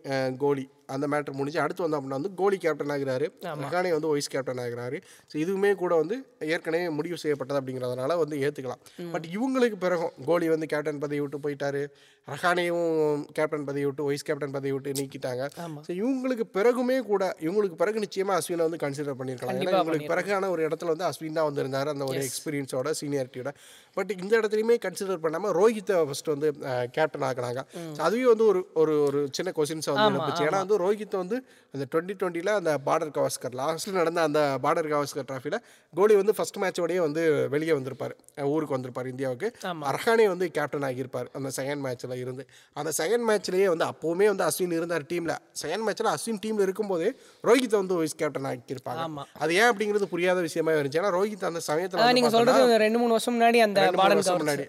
கோலி 0.43 0.65
அந்த 0.95 1.07
மேட்டர் 1.13 1.39
முடிஞ்சு 1.41 1.61
அடுத்து 1.65 1.85
வந்து 1.85 1.99
அப்படின்னா 1.99 2.19
வந்து 2.21 2.33
கோலி 2.41 2.57
கேப்டன் 2.65 2.95
ஆகிறாரு. 2.95 3.27
ரஹானே 3.65 3.93
வந்து 3.97 4.11
வைஸ் 4.13 4.33
கேப்டன் 4.35 4.63
ஆகிறாரு. 4.65 4.99
ஸோ 5.31 5.35
இதுவுமே 5.45 5.71
கூட 5.83 5.93
வந்து 6.03 6.17
ஏற்கனவே 6.55 6.89
முடிவு 6.99 7.19
செய்யப்பட்டது 7.25 7.61
அப்படிங்கிறதுனால 7.61 8.17
வந்து 8.23 8.39
ஏற்றுக்கலாம் 8.47 8.83
பட் 9.15 9.29
இவங்களுக்கு 9.37 9.79
பிறகும் 9.87 10.13
கோலி 10.31 10.49
வந்து 10.55 10.69
கேப்டன் 10.75 11.03
பதவி 11.05 11.23
விட்டு 11.25 11.41
போயிட்டாரு. 11.47 11.85
ரஹானேயும் 12.29 13.23
கேப்டன் 13.37 13.65
பதவி 13.69 13.85
விட்டு 13.87 14.05
வைஸ் 14.09 14.27
கேப்டன் 14.29 14.55
பதவி 14.57 14.71
விட்டு 14.75 14.93
நீக்கிட்டாங்க. 15.01 15.43
ஸோ 15.87 15.91
இவங்களுக்கு 16.01 16.45
பிறகுமே 16.57 16.97
கூட 17.11 17.23
இவங்களுக்கு 17.47 17.77
பிறகு 17.83 18.05
நிச்சயமாக 18.05 18.41
அஸ்வினை 18.41 18.65
வந்து 18.69 18.81
கன்சிடர் 18.85 19.19
பண்ணியிருக்கலாம். 19.19 19.59
ஏன்னா 19.61 19.75
இவங்களுக்கு 19.79 20.11
பிறகான 20.13 20.49
ஒரு 20.55 20.63
இடத்துல 20.69 20.93
வந்து 20.95 21.07
அஸ்வின் 21.09 21.39
தான் 21.39 21.49
வந்திருந்தாரு 21.49 21.93
அந்த 21.95 22.07
ஒரு 22.11 22.21
எக்ஸ்பீரியன்ஸோட 22.29 22.95
சீனியாரிட்டியோட 23.01 23.53
பட் 23.97 24.13
இந்த 24.21 24.33
இடத்துலையுமே 24.41 24.77
கன்சிடர் 24.87 25.23
பண்ணாமல் 25.25 25.55
ரோஹித்தை 25.61 25.99
ஃபர்ஸ்ட் 26.09 26.33
வந்து 26.35 26.51
கேப்டன் 26.97 27.27
ஆக்குனாங்க 27.31 27.63
அதுவே 28.07 28.25
வந்து 28.33 28.47
ஒரு 28.53 28.95
ஒரு 29.11 29.21
சின்ன 29.39 29.53
கொஸ்டின்ஸை 29.59 29.93
வந்து 29.97 30.43
ஏன்னா 30.47 30.63
வந்து 30.65 30.74
ரோஹித் 30.83 31.17
வந்து 31.23 31.37
அந்த 31.75 31.85
டுவெண்ட்டி 31.93 32.15
டுவெண்ட்டியில் 32.21 32.51
அந்த 32.59 32.73
பார்டர் 32.87 33.13
கவாஸ்கர் 33.17 33.55
லாஸ்ட்டில் 33.61 33.97
நடந்த 34.01 34.21
அந்த 34.29 34.41
பார்டர் 34.65 34.89
கவாஸ்கர் 34.93 35.27
ட்ராஃபியில் 35.31 35.59
கோலி 35.95 36.15
வந்து 36.21 36.35
ஃபர்ஸ்ட் 36.37 36.59
மேட்சோடயே 36.63 37.01
வந்து 37.07 37.23
வெளியே 37.55 37.73
வந்திருப்பார். 37.79 38.15
ஊருக்கு 38.55 38.77
வந்திருப்பார் 38.77 39.09
இந்தியாவுக்கு. 39.13 39.49
அரஹானே 39.91 40.27
வந்து 40.33 40.49
கேப்டன் 40.59 40.87
ஆகியிருப்பார் 40.89 41.29
அந்த 41.39 41.51
செகண்ட் 41.59 41.83
மேட்ச்சில் 41.87 42.17
இருந்து. 42.25 42.45
அந்த 42.81 42.93
செகண்ட் 43.01 43.27
மேட்ச்லேயே 43.31 43.69
வந்து 43.73 43.87
அப்போவுமே 43.91 44.29
வந்து 44.33 44.47
அஸ்வின் 44.49 44.77
இருந்தார் 44.79 45.07
டீமில் 45.13 45.35
செகண்ட் 45.63 45.87
மேட்ச்சில் 45.89 46.13
அஸ்வின் 46.15 46.43
டீமில் 46.47 46.67
இருக்கும்போதே 46.69 47.11
ரோஹித்தை 47.49 47.77
வந்து 47.83 47.99
வைஸ் 48.01 48.19
கேப்டன் 48.23 48.49
ஆக்கியிருப்பாங்க. 48.53 49.27
அது 49.45 49.55
ஏன் 49.61 49.69
அப்படிங்கிறது 49.73 50.13
புரியாத 50.15 50.41
விஷயமா 50.49 50.73
இருந்துச்சு. 50.77 51.01
ஏன்னா 51.03 51.13
ரோஹித் 51.19 51.51
அந்த 51.51 51.63
சமயத்தில் 51.71 52.01
வந்து 52.01 52.19
நீங்கள் 52.21 52.37
சொல்கிறது 52.37 52.79
ரெண்டு 52.87 53.01
மூணு 53.03 53.15
வருஷம் 53.17 53.37
முன்னாடி 53.39 53.61
அந்த 53.67 53.91
முன்னாடி. 54.41 54.67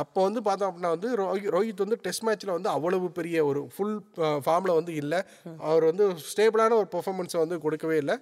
அப்போ 0.00 0.20
வந்து 0.26 0.40
பார்த்தோம் 0.46 0.68
அப்படின்னா 0.70 0.92
வந்து 0.96 1.08
ரோஹி 1.20 1.46
ரோஹித் 1.54 1.82
வந்து 1.84 1.98
டெஸ்ட் 2.04 2.24
மேட்ச்சில் 2.26 2.54
வந்து 2.56 2.70
அவ்வளவு 2.76 3.06
பெரிய 3.18 3.44
ஒரு 3.50 3.60
ஃபுல் 3.74 3.96
ஃபார்மில் 4.44 4.78
வந்து 4.78 4.92
இல்லை. 5.02 5.20
அவர் 5.70 5.84
வந்து 5.90 6.04
ஸ்டேபிளான 6.30 6.76
ஒரு 6.82 6.88
பெர்ஃபார்மன்ஸை 6.94 7.38
வந்து 7.44 7.58
கொடுக்கவே 7.64 7.98
இல்லை. 8.02 8.16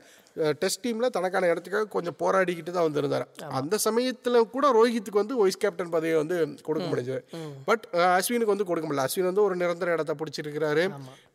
டெஸ்ட் 0.63 0.83
டீமில் 0.85 1.13
தனக்கான 1.15 1.49
இடத்துக்காக 1.53 1.87
கொஞ்சம் 1.95 2.17
போராடிக்கிட்டு 2.23 2.73
தான் 2.75 2.87
வந்திருந்தார். 2.89 3.25
அந்த 3.61 3.75
சமயத்தில் 3.87 4.39
கூட 4.55 4.67
ரோஹித்துக்கு 4.77 5.21
வந்து 5.23 5.37
வைஸ் 5.41 5.61
கேப்டன் 5.63 5.93
பதவியை 5.95 6.19
வந்து 6.23 6.37
கொடுக்க 6.67 6.87
முடிஞ்சது. 6.93 7.21
பட் 7.69 7.85
அஸ்வினுக்கு 8.19 8.55
வந்து 8.55 8.69
கொடுக்க 8.71 8.87
முடியல. 8.89 9.07
அஸ்வின் 9.09 9.29
வந்து 9.31 9.45
ஒரு 9.47 9.57
நிரந்தர 9.63 9.95
இடத்த 9.97 10.15
பிடிச்சிருக்கிறாரு. 10.21 10.85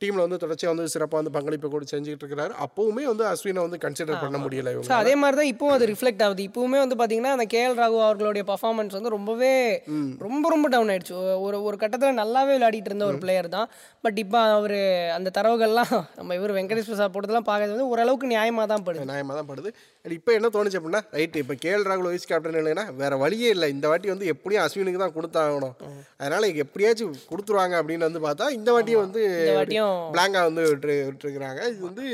டீமில் 0.03 0.23
வந்து 0.25 0.39
தொடர்ச்சியாக 0.43 0.73
வந்து 0.75 0.93
சிறப்பாக 0.95 1.19
வந்து 1.21 1.35
பங்களிப்பு 1.37 1.73
கூட 1.75 1.85
செஞ்சுக்கிட்டு 1.93 2.25
இருக்கிறாரு 2.25 2.53
அப்போவுமே 2.65 3.05
வந்து 3.11 3.25
அஸ்வினை 3.31 3.61
வந்து 3.67 3.79
கன்சிடர் 3.85 4.23
பண்ண 4.23 4.39
முடியல 4.45 4.73
அதே 5.01 5.15
மாதிரி 5.23 5.37
தான் 5.41 5.51
இப்போவும் 5.53 5.75
அது 5.77 5.91
ரிஃப்ளெக்ட் 5.93 6.23
ஆகுது. 6.27 6.47
இப்போவுமே 6.49 6.79
வந்து 6.83 6.97
பார்த்தீங்கன்னா 7.01 7.33
அந்த 7.37 7.47
கேஎல் 7.55 7.77
ராகு 7.81 7.99
அவர்களுடைய 8.07 8.45
பர்ஃபார்மன்ஸ் 8.51 8.97
வந்து 8.97 9.13
ரொம்பவே 9.17 9.53
ரொம்ப 10.25 10.49
ரொம்ப 10.53 10.67
டவுன் 10.73 10.91
ஆயிடுச்சு. 10.93 11.15
ஒரு 11.45 11.57
ஒரு 11.67 11.77
கட்டத்தில் 11.83 12.19
நல்லாவே 12.21 12.53
விளையாடிட்டு 12.55 12.91
இருந்த 12.91 13.05
ஒரு 13.11 13.17
பிளேயர் 13.23 13.49
தான். 13.57 13.67
பட் 14.05 14.17
இப்போ 14.23 14.39
அவர் 14.57 14.77
அந்த 15.17 15.31
தரவுகள்லாம் 15.37 15.93
நம்ம 16.19 16.35
இவர் 16.39 16.55
வெங்கடேஷ் 16.57 16.89
பிரசாத் 16.91 17.13
போட்டதெல்லாம் 17.15 17.49
பார்க்கறது 17.49 17.75
வந்து 17.75 17.89
ஓரளவுக்கு 17.93 18.31
நியாயமாக 18.33 18.67
தான் 18.73 18.85
படுது. 18.87 19.09
நியாயமாக 19.11 19.37
தான் 19.39 19.49
படுது. 19.51 19.71
இப்போ 20.19 20.31
என்ன 20.37 20.49
தோணுச்சு 20.55 20.79
அப்படின்னா 20.79 21.03
ரைட்டு 21.19 21.43
இப்போ 21.43 21.57
கேஎல் 21.65 21.87
ராகுல் 21.89 22.09
வைஸ் 22.11 22.29
கேப்டன் 22.31 22.59
இல்லைன்னா 22.61 22.85
வேற 23.03 23.13
வழியே 23.23 23.51
இல்லை. 23.55 23.69
இந்த 23.75 23.85
வாட்டி 23.91 24.13
வந்து 24.13 24.31
எப்படியும் 24.33 24.63
அஸ்வினுக்கு 24.65 25.03
தான் 25.03 25.15
கொடுத்தாகணும். 25.19 25.75
அதனால 26.21 26.49
எப்படியாச்சும் 26.65 27.15
கொடுத்துருவாங்க 27.31 27.75
அப்படின்னு 27.81 28.09
வந்து 28.09 28.25
பார்த்தா 28.27 28.47
இந்த 28.59 28.69
வாட்டியும் 28.77 29.05
வந்து 29.05 29.23
இந்த 29.39 29.55
வாட்டியும் 29.59 29.95
பிளாங்கா 30.15 30.43
வந்து 30.49 30.65
விட்டு 30.73 30.97
விட்டுருக்குறாங்க. 31.07 31.61
இது 31.73 31.81
வந்து 31.91 32.05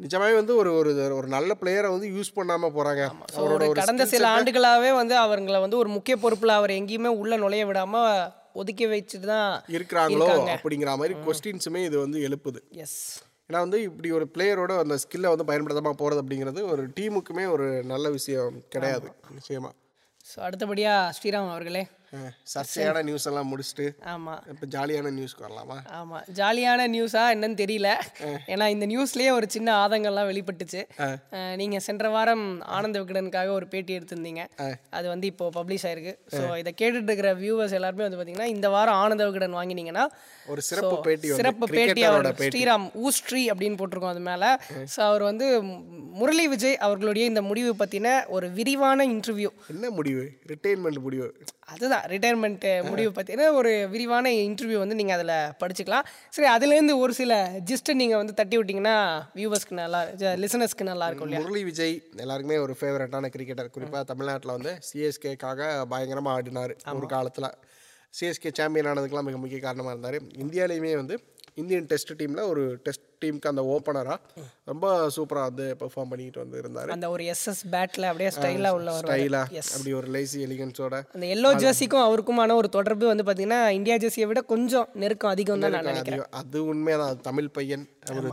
நிஜமாவே 0.00 0.34
வந்து 0.38 0.52
ஒரு 0.60 0.70
ஒரு 0.78 0.90
ஒரு 1.16 1.28
நல்ல 1.34 1.50
பிளேயரை 1.60 1.88
வந்து 1.94 2.06
யூஸ் 2.14 2.30
பண்ணாம 2.38 2.70
போறாங்க. 2.76 3.02
அவரோட 3.38 3.66
கடந்த 3.80 4.04
சில 4.12 4.24
ஆண்டுகளாகவே 4.36 4.90
வந்து 5.00 5.14
அவங்களை 5.24 5.60
வந்து 5.64 5.78
ஒரு 5.82 5.90
முக்கிய 5.96 6.16
பொறுப்பில் 6.16 6.58
அவர் 6.60 6.72
எங்கேயுமே 6.78 7.12
உள்ள 7.20 7.36
நுழைய 7.36 7.66
விடாம 7.68 8.02
ஒதுக்கி 8.62 8.86
வச்சுட்டு 8.86 9.28
தான் 9.34 9.52
இருக்கிறாங்களோ 9.74 10.26
அப்படிங்கிற 10.56 10.90
மாதிரி 11.02 11.14
கொஸ்டின்ஸுமே 11.26 11.80
இது 11.88 11.96
வந்து 11.98 12.18
எழுப்புது. 12.28 12.60
எஸ் 12.84 12.98
ஏன்னா 13.48 13.60
வந்து 13.64 13.78
இப்படி 13.88 14.10
ஒரு 14.18 14.26
பிளேயரோட 14.34 14.72
அந்த 14.82 14.94
ஸ்கில்லை 15.04 15.30
வந்து 15.32 15.48
பயன்படுத்தாமல் 15.48 15.98
போகிறது 16.02 16.22
அப்படிங்கிறது 16.22 16.60
ஒரு 16.72 16.82
டீமுக்குமே 16.98 17.44
ஒரு 17.54 17.66
நல்ல 17.92 18.10
விஷயம் 18.10 18.54
கிடையாது. 18.74 19.08
நிச்சயமா. 19.36 19.70
ஸோ 20.26 20.38
அடுத்தபடியாக 20.46 21.12
ஸ்ரீராம் 21.16 21.50
அவர்களே. 21.54 21.82
சர்ச்சையான 22.52 23.02
நியூஸ் 23.08 23.26
எல்லாம் 23.30 23.48
முடிச்சுட்டு 23.52 23.86
ஆமாம் 24.12 24.40
இப்போ 24.52 24.66
ஜாலியான 24.74 25.12
நியூஸ்க்கு 25.18 25.44
வரலாமா? 25.46 25.78
ஆமாம் 25.98 26.24
ஜாலியான 26.38 26.86
நியூஸா 26.94 27.24
என்னன்னு 27.34 27.58
தெரியல. 27.62 27.90
ஏன்னா 28.52 28.68
இந்த 28.74 28.86
நியூஸ்லேயே 28.92 29.30
ஒரு 29.38 29.48
சின்ன 29.54 29.68
ஆதங்கம்லாம் 29.82 30.30
வெளிப்பட்டுச்சு. 30.30 30.82
நீங்கள் 31.62 31.84
சென்ற 31.88 32.08
வாரம் 32.16 32.46
ஆனந்த 32.76 32.96
விகடனுக்காக 33.02 33.52
ஒரு 33.58 33.68
பேட்டி 33.74 33.92
எடுத்திருந்தீங்க. 33.98 34.44
அது 34.98 35.06
வந்து 35.14 35.28
இப்போ 35.32 35.48
பப்ளிஷ் 35.58 35.86
ஆயிருக்கு. 35.90 36.14
ஸோ 36.36 36.44
இதை 36.62 36.72
கேட்டுட்டு 36.82 37.10
இருக்கிற 37.10 37.32
வியூவர்ஸ் 37.42 37.76
எல்லாருமே 37.80 38.06
வந்து 38.06 38.20
பார்த்தீங்கன்னா 38.20 38.50
இந்த 38.56 38.68
வாரம் 38.76 39.00
ஆனந்த 39.04 39.24
விகடன் 39.30 39.58
வாங்கினீங்கன்னா 39.60 40.06
ஒரு 40.52 40.62
சிறப்பு 40.70 40.96
பேட்டி 41.08 41.34
சிறப்பு 41.40 41.66
பேட்டி 41.74 41.82
கிரிக்கெட்டரோட 41.84 42.30
அவர் 42.32 42.50
ஸ்ரீராம் 42.50 42.86
ஊஸ்ட்ரி 43.04 43.44
அப்படின்னு 43.52 43.78
போட்டிருக்கோம் 43.80 44.14
அது 44.14 44.24
மேலே. 44.30 44.50
ஸோ 44.94 45.00
அவர் 45.08 45.24
வந்து 45.30 45.46
முரளி 46.20 46.46
விஜய் 46.54 46.80
அவர்களுடைய 46.86 47.24
இந்த 47.30 47.42
முடிவு 47.50 47.70
பற்றின 47.82 48.08
ஒரு 48.36 48.46
விரிவான 48.58 49.06
இன்டர்வியூ 49.14 49.50
என்ன 49.74 49.90
முடிவு? 49.98 50.24
ரிட்டைன்மெண்ட் 50.52 51.00
முடிவு. 51.06 51.28
அதுதான் 51.72 52.04
ரிட்டையர்மெண்ட் 52.12 52.64
முடிவு 52.88 53.10
பற்றின 53.16 53.48
ஒரு 53.58 53.70
விரிவான 53.92 54.32
இன்டர்வியூ 54.46 54.78
வந்து 54.82 54.98
நீங்கள் 55.00 55.16
அதில் 55.16 55.34
படிச்சுக்கலாம். 55.62 56.06
சரி 56.36 56.48
அதுலேருந்து 56.54 56.94
ஒரு 57.04 57.12
சில 57.20 57.32
ஜிஸ்ட்டை 57.70 57.94
நீங்கள் 58.02 58.20
வந்து 58.22 58.34
தட்டி 58.40 58.56
விட்டிங்கன்னா 58.58 58.96
வியூவர்ஸ்க்கு 59.38 59.80
நல்லா 59.82 60.00
லிசனர்ஸ்க்கு 60.44 60.90
நல்லா 60.90 61.08
இருக்கும் 61.08 61.28
இல்லையா? 61.28 61.44
முரளி 61.44 61.64
விஜய் 61.70 61.96
எல்லாருக்குமே 62.24 62.58
ஒரு 62.64 62.76
ஃபேவரட்டான 62.80 63.30
கிரிக்கெட்டர் 63.36 63.74
குறிப்பாக 63.76 64.04
தமிழ்நாட்டில் 64.12 64.56
வந்து 64.56 64.74
சிஎஸ்கேக்காக 64.90 65.70
பயங்கரமாக 65.94 66.36
ஆடினார் 66.38 66.74
ஒரு 66.98 67.08
காலத்தில். 67.16 67.50
சிஎஸ்கே 68.18 68.50
சாம்பியன் 68.58 68.88
ஆனதுக்கெல்லாம் 68.90 69.28
மிக 69.28 69.38
முக்கிய 69.42 69.60
காரணமாக 69.68 69.94
இருந்தார். 69.94 70.18
இந்தியாலேயுமே 70.44 70.92
வந்து 71.00 71.14
இந்தியன் 71.62 71.88
டெஸ்ட் 71.90 72.12
டீமில் 72.20 72.48
ஒரு 72.52 72.62
டெஸ்ட் 72.86 73.04
டீமுக்கு 73.22 73.50
அந்த 73.50 73.62
ஓப்பனராக 73.74 74.44
ரொம்ப 74.70 74.86
சூப்பராக 75.16 75.44
வந்து 75.48 75.64
பெர்ஃபார்ம் 75.80 76.10
பண்ணிட்டு 76.12 76.40
வந்து 76.42 76.56
இருந்தார். 76.62 76.90
அந்த 76.94 77.06
ஒரு 77.14 77.22
எஸ்எஸ் 77.32 77.62
பேட்டில் 77.74 78.06
அப்படியே 78.08 78.30
ஸ்டைலாக 78.36 78.76
உள்ள 78.78 78.96
ஸ்டைலாக 78.98 79.60
அப்படி 79.74 79.92
ஒரு 80.00 80.08
லேசி 80.14 80.38
எலிகன்ஸோட 80.46 80.98
அந்த 81.14 81.26
எல்லோ 81.34 81.50
ஜெர்சிக்கும் 81.62 82.04
அவருக்குமான 82.06 82.56
ஒரு 82.60 82.68
தொடர்பு 82.76 83.06
வந்து 83.12 83.26
பார்த்தீங்கன்னா 83.28 83.60
இந்தியா 83.78 83.96
ஜெர்சியை 84.04 84.26
விட 84.30 84.42
கொஞ்சம் 84.52 84.88
நெருக்கம் 85.02 85.32
அதிகம் 85.34 85.64
தான் 85.64 85.74
நான் 85.76 85.88
நினைக்கிறேன். 85.90 86.26
அது 86.40 86.58
உண்மைதான். 86.72 87.12
அது 87.12 87.22
தமிழ் 87.30 87.54
பையன். 87.58 87.86
ஒரு 88.16 88.30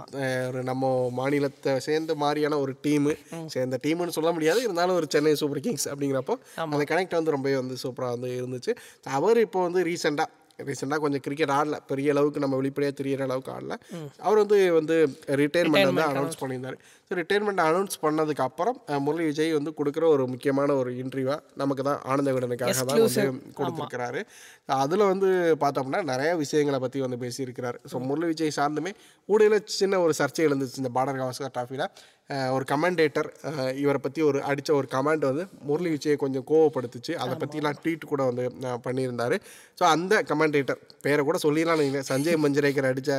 ஒரு 0.49 0.61
நம்ம 0.71 0.91
மாநிலத்தை 1.21 1.73
சேர்ந்த 1.87 2.15
மாதிரியான 2.23 2.59
ஒரு 2.65 2.75
டீமு 2.87 3.15
சேர்ந்த 3.55 3.79
டீம்னு 3.85 4.17
சொல்ல 4.17 4.31
முடியாது. 4.37 4.59
இருந்தாலும் 4.67 4.99
ஒரு 5.01 5.09
சென்னை 5.15 5.35
சூப்பர் 5.43 5.63
கிங்ஸ் 5.67 5.87
அப்படிங்கிறப்போ 5.93 6.37
அந்த 6.73 6.85
கனெக்ட் 6.93 7.17
வந்து 7.19 7.35
ரொம்பவே 7.37 7.57
வந்து 7.63 7.77
சூப்பராக 7.85 8.15
வந்து 8.17 8.31
இருந்துச்சு. 8.41 8.73
அவர் 9.19 9.39
இப்போ 9.47 9.61
வந்து 9.69 9.81
ரீசெண்டாக 9.91 10.29
ரீசெண்டாக 10.70 11.01
கொஞ்சம் 11.06 11.24
கிரிக்கெட் 11.25 11.53
ஆடல. 11.58 11.77
பெரிய 11.91 12.13
அளவுக்கு 12.15 12.44
நம்ம 12.44 12.58
வெளிப்படையாக 12.62 12.96
தெரியற 13.01 13.22
அளவுக்கு 13.27 13.53
ஆடல. 13.58 13.75
அவர் 14.25 14.41
வந்து 14.44 14.60
வந்து 14.80 14.98
ரிட்டையர்மெண்ட் 15.41 15.89
வந்து 15.91 16.06
அனௌன்ஸ் 16.12 16.39
பண்ணியிருந்தார். 16.41 16.77
ஸோ 17.08 17.15
ரிட்டையர்மெண்ட் 17.22 17.63
அனௌன்ஸ் 17.68 17.96
பண்ணதுக்கு 18.03 18.44
அப்புறம் 18.48 18.77
முரளி 19.06 19.24
விஜய் 19.30 19.58
வந்து 19.58 19.72
கொடுக்குற 19.80 20.06
ஒரு 20.15 20.25
முக்கியமான 20.34 20.75
ஒரு 20.82 20.91
இன்டர்வியூவாக 21.03 21.41
நமக்கு 21.62 21.86
தான் 21.89 22.00
ஆனந்த 22.12 22.34
விடனுக்காக 22.36 22.75
தான் 22.91 23.01
வந்து 23.06 23.25
கொடுத்துருக்கிறாரு. 23.60 24.22
அதில் 24.84 25.10
வந்து 25.12 25.30
பார்த்தோம்னா 25.63 26.01
நிறைய 26.12 26.32
விஷயங்களை 26.44 26.80
பற்றி 26.86 27.01
வந்து 27.06 27.20
பேசியிருக்கிறார். 27.25 27.80
ஸோ 27.91 28.00
முரளி 28.10 28.27
விஜய் 28.32 28.58
சார்ந்துமே 28.60 28.94
ஊடையில் 29.30 29.60
சின்ன 29.80 30.00
ஒரு 30.06 30.15
சர்ச்சை 30.22 30.46
எழுந்துச்சு 30.48 30.82
இந்த 30.84 30.91
பார்டர் 30.98 31.20
கவாஸ்கர் 31.22 31.56
ட்ராஃபியில் 31.58 31.88
ஒரு 32.55 32.65
கமெண்டேட்டர் 32.71 33.29
இவரை 33.83 34.00
பற்றி 34.03 34.21
ஒரு 34.29 34.39
அடித்த 34.50 34.71
ஒரு 34.79 34.88
கமெண்ட் 34.95 35.25
வந்து 35.29 35.43
முரளி 35.69 35.89
விஜயை 35.93 36.15
கொஞ்சம் 36.23 36.45
கோவப்படுத்துச்சு. 36.51 37.13
அதை 37.23 37.33
பற்றிலாம் 37.41 37.77
ட்வீட் 37.81 38.11
கூட 38.11 38.21
வந்து 38.29 38.43
பண்ணியிருந்தாரு. 38.85 39.38
ஸோ 39.79 39.83
அந்த 39.95 40.15
கமெண்டேட்டர் 40.31 40.79
பேரை 41.05 41.21
கூட 41.29 41.38
சொல்லிடலாம் 41.45 41.81
நீங்கள் 41.83 42.05
சஞ்சய் 42.09 42.39
மஞ்சரேக்கர் 42.43 42.89
அடித்த 42.91 43.11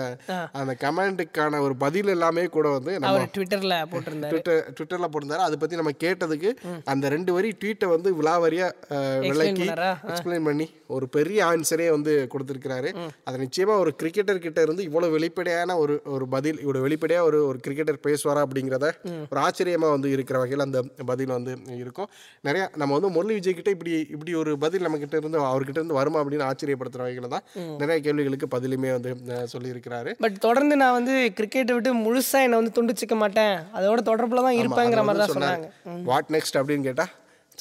அந்த 0.61 0.75
கமெண்ட்டுக்கான 0.85 1.61
ஒரு 1.67 1.77
பதில் 1.85 2.13
எல்லாமே 2.17 2.45
கூட 2.57 2.67
வந்து 2.77 2.93
நம்ம 3.05 3.25
ட்விட்டரில் 3.37 3.77
போட்டிருந்தாரு. 3.93 4.33
ட்விட்டர் 4.33 4.63
ட்விட்டரில் 4.77 5.11
போட்டிருந்தாரு. 5.13 5.47
அதை 5.49 5.59
பற்றி 5.63 5.81
நம்ம 5.81 5.95
கேட்டதுக்கு 6.05 6.53
அந்த 6.93 7.05
ரெண்டு 7.17 7.33
வரி 7.39 7.51
ட்வீட்டை 7.63 7.89
வந்து 7.95 8.11
விலாவரியாக 8.21 9.01
விளக்கி? 9.29 9.69
எக்ஸ்பிளைன் 10.11 10.49
பண்ணி 10.51 10.69
ஒரு 10.97 11.07
பெரிய 11.17 11.41
ஆன்சரே 11.51 11.89
வந்து 11.97 12.15
கொடுத்துருக்கிறாரு. 12.33 12.91
அது 13.29 13.37
நிச்சயமாக 13.45 13.83
ஒரு 13.85 13.93
கிரிக்கெட்டர் 14.01 14.45
கிட்ட 14.47 14.61
இருந்து 14.67 14.83
இவ்வளோ 14.89 15.11
வெளிப்படையான 15.17 15.77
ஒரு 15.83 15.95
ஒரு 16.15 16.25
பதில் 16.37 16.61
இவ்வளோ 16.65 16.83
வெளிப்படையாக 16.87 17.29
ஒரு 17.31 17.41
ஒரு 17.51 17.61
கிரிக்கெட்டர் 17.67 18.05
பேசுவாரா 18.09 18.43
அப்படிங்கிறத 18.47 18.89
ஒரு 19.31 19.41
ஆச்சரியமாக 19.47 19.95
வந்து 19.97 20.09
இருக்கிற 20.17 20.37
வகையில் 20.43 20.65
அந்த 20.67 20.81
பதில் 21.11 21.35
வந்து 21.37 21.55
இருக்கும். 21.83 22.09
நிறையா 22.49 22.67
நம்ம 22.83 22.93
வந்து 22.99 23.11
முரளி 23.17 23.35
விஜய் 23.39 23.57
கிட்ட 23.61 23.71
இப்படி 23.77 23.93
இப்படி 24.17 24.35
ஒரு 24.43 24.53
பதில் 24.65 24.87
நம்ம 24.87 25.01
கிட்ட 25.05 25.23
இருந்து 25.23 25.41
அவர்கிட்ட 25.53 25.79
இருந்து 25.81 25.99
வருமா 26.01 26.21
அப்படின்னு 26.23 26.49
ஆச்சரியப்படுத்துகிற 26.51 27.07
வகையில் 27.07 27.33
தான் 27.37 27.47
நிறைய 27.83 27.99
கேள்விகளுக்கு 28.07 28.49
பதிலுமே 28.57 28.93
வந்து 28.97 29.13
சொல்லியிருக்கிறாரு. 29.55 30.13
பட் 30.27 30.39
தொடர்ந்து 30.47 30.77
நான் 30.83 30.97
வந்து 30.99 31.17
கிரிக்கெட்டை 31.41 31.75
விட்டு 31.79 31.93
முழுசாக 32.05 32.47
என்னை 32.49 32.61
வந்து 32.63 32.77
துண்டிச்சிக்க 32.79 33.17
மாட்டேன். 33.25 33.57
அதோட 33.79 34.01
தொடர்பில் 34.11 34.47
தான் 34.49 34.61
இருப்பேங்கிற 34.63 35.03
மாதிரி 35.09 35.23
தான் 35.25 35.35
சொன்னாங்க. 35.37 35.69
வாட் 36.11 36.33
நெக்ஸ்ட் 36.37 36.61
அப்படின்னு 36.61 36.87
கேட்டா 36.91 37.07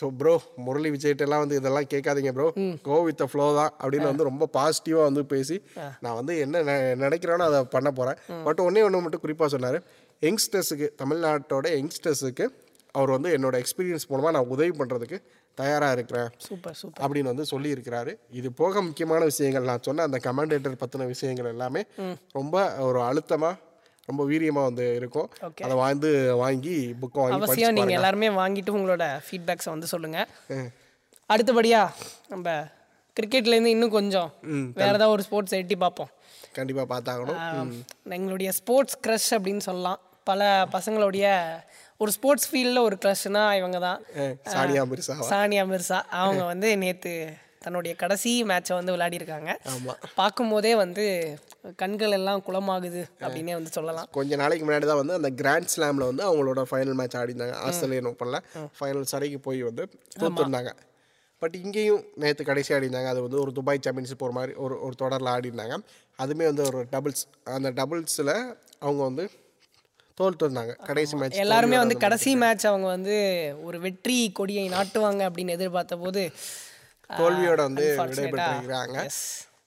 ஸோ 0.02 0.08
ப்ரோ 0.20 0.36
முரளி 0.66 0.92
விஜய்ட்டெல்லாம் 0.96 1.44
வந்து 1.44 1.58
இதெல்லாம் 1.62 1.90
கேட்காதீங்க 1.94 2.32
ப்ரோ 2.38 2.48
கோ 2.88 2.96
வித் 3.08 3.26
ஃப்ளோ 3.32 3.48
தான் 3.60 3.72
அப்படின்னு 3.82 4.08
வந்து 4.12 4.30
ரொம்ப 4.30 4.48
பாசிட்டிவாக 4.58 5.08
வந்து 5.10 5.24
பேசி 5.34 5.58
நான் 6.04 6.18
வந்து 6.20 6.36
என்ன 6.46 6.64
நினைக்கிறேனோ 7.06 7.46
அதை 7.50 7.60
பண்ண 7.76 7.92
போகிறேன் 8.00 8.20
பட் 8.48 8.64
ஒன்றே 8.66 8.84
ஒன்று 8.88 9.04
மட்டும் 9.06 9.24
குறிப்பாக 9.26 9.50
சொன்னார். 9.56 9.80
யங்ஸ்டர்ஸுக்கு 10.22 10.88
தமிழ்நாட்டோட 11.02 11.68
யங்ஸ்டர்ஸுக்கு 11.78 12.46
அவர் 12.96 13.12
வந்து 13.16 13.30
என்னோட 13.38 13.56
எக்ஸ்பீரியன்ஸ் 13.64 14.08
மூலமாக 14.10 14.34
நான் 14.38 14.52
உதவி 14.56 14.74
பண்ணுறதுக்கு 14.80 15.18
தயாராக 15.58 15.96
இருக்கிறேன் 15.98 16.30
சூப்பர் 16.48 16.76
சூப்பர். 16.80 17.02
அப்படின்னு 17.04 17.32
வந்து 17.34 17.46
சொல்லியிருக்கிறாரு. 17.54 18.12
இது 18.40 18.50
போக 18.62 18.82
முக்கியமான 18.82 19.22
விஷயங்கள் 19.32 19.70
நான் 19.72 19.86
சொன்ன 19.88 20.06
அந்த 20.10 20.20
கமெண்டேட்டர் 20.28 20.82
பற்றின 20.84 21.08
விஷயங்கள் 21.14 21.52
எல்லாமே 21.54 21.82
ரொம்ப 22.40 22.56
ஒரு 22.88 23.02
அழுத்தமாக 23.10 23.56
ரொம்ப 24.10 24.22
வீரியமாக 24.32 24.68
வந்து 24.70 24.86
இருக்கும். 25.00 25.28
அதை 25.66 25.74
வந்து 25.82 26.12
வாங்கி 26.44 26.76
புக்கை 27.02 27.20
வாங்கி 27.24 27.38
அவசியம் 27.38 27.76
நீங்கள் 27.78 27.98
எல்லாருமே 28.00 28.30
வாங்கிட்டு 28.42 28.76
உங்களோட 28.78 29.06
ஃபீட்பேக்ஸை 29.26 29.70
வந்து 29.76 29.90
சொல்லுங்கள் 29.94 30.70
அடுத்தபடியாக 31.34 31.98
நம்ம 32.34 32.56
கிரிக்கெட்லேருந்து 33.18 33.74
இன்னும் 33.76 33.96
கொஞ்சம் 34.00 34.30
வேறு 34.80 34.96
ஏதாவது 34.98 35.14
ஒரு 35.16 35.24
ஸ்போர்ட்ஸ் 35.28 35.58
எட்டி 35.60 35.76
பார்ப்போம். 35.84 36.12
கண்டிப்பாக 36.58 36.88
பார்த்தாகணும். 36.94 37.70
எங்களுடைய 38.18 38.50
ஸ்போர்ட்ஸ் 38.60 38.98
க்ரஷ் 39.06 39.30
அப்படின்னு 39.38 39.64
சொல்லலாம். 39.68 40.00
பல 40.30 40.50
பசங்களுடைய 40.74 41.28
ஒரு 42.02 42.12
ஸ்போர்ட்ஸ் 42.16 42.50
ஃபீல்டில் 42.50 42.86
ஒரு 42.88 42.98
க்ரஷ்னா 43.04 43.44
இவங்க 43.60 43.80
தான். 43.86 44.00
சானியா 44.54 44.84
மிர்சா 44.92 45.16
சானியா 45.32 45.64
மிர்சா. 45.72 46.00
அவங்க 46.22 46.44
வந்து 46.52 46.70
நேற்று 46.84 47.14
தன்னுடைய 47.62 47.94
கடைசி 47.96 48.32
மேட்சை 48.44 48.74
வந்து 48.76 48.94
விளையாடிருக்காங்க 48.94 49.50
ஆமா. 49.72 49.94
பார்க்கும்போதே 50.16 50.72
வந்து 50.76 51.04
கண்கள் 51.76 52.16
எல்லாம் 52.18 52.44
குளமாகுது 52.48 53.02
அப்படின்னே 53.22 53.54
வந்து 53.54 53.72
சொல்லலாம். 53.72 54.08
கொஞ்ச 54.12 54.36
நாளைக்கு 54.36 54.66
முன்னாடி 54.68 54.86
தான் 54.86 55.02
வந்து 55.02 55.18
அந்த 55.20 55.30
கிராண்ட் 55.42 55.72
ஸ்லாமில் 55.74 56.08
வந்து 56.08 56.24
அவங்களோட 56.24 56.64
ஃபைனல் 56.70 56.98
மேட்ச் 57.00 57.18
ஆடிருந்தாங்க 57.18 57.58
ஆஸ்திரேலியன் 57.66 58.10
ஓப்பனில் 58.12 58.40
ஃபைனல்ஸ் 58.80 59.14
வரைக்கும் 59.14 59.44
போய் 59.44 59.62
வந்து 59.64 59.84
தோத்துருந்தாங்க. 60.22 60.72
பட் 61.42 61.56
இங்கேயும் 61.56 62.02
நேற்று 62.18 62.44
கடைசி 62.46 62.72
ஆடிருந்தாங்க 62.74 63.08
அது 63.08 63.22
வந்து 63.22 63.40
ஒரு 63.44 63.52
துபாய் 63.52 63.84
சாம்பியன்ஷிப் 63.86 64.26
ஒரு 64.26 64.34
மாதிரி 64.34 64.54
ஒரு 64.58 64.76
ஒரு 64.82 64.96
தொடரில் 64.96 65.32
ஆடிருந்தாங்க 65.32 65.78
அதுவுமே 66.20 66.46
வந்து 66.46 66.66
ஒரு 66.70 66.82
டபுள்ஸ் 66.92 67.24
அந்த 67.52 67.72
டபுள்ஸில் 67.78 68.34
அவங்க 68.82 69.02
வந்து 69.04 69.24
தோல்த்து 70.18 70.46
இருந்தாங்க 70.46 70.74
கடைசி 70.86 71.16
மேட்ச் 71.16 71.42
எல்லாருமே 71.44 71.78
வந்து 71.78 71.96
கடைசி 72.00 72.32
மேட்ச் 72.36 72.66
அவங்க 72.68 72.88
வந்து 72.88 73.16
ஒரு 73.64 73.78
வெற்றி 73.80 74.18
கொடியை 74.32 74.66
நாட்டுவாங்க 74.70 75.22
அப்படின்னு 75.30 75.56
எதிர்பார்த்த 75.56 75.98
போது 75.98 76.24
தோல்வியோட 77.18 77.60
வந்து 77.64 77.86
unfortunate-ஆ, 77.86 78.24
விடைபெற்றிருக்கிறாங்க. 78.24 78.98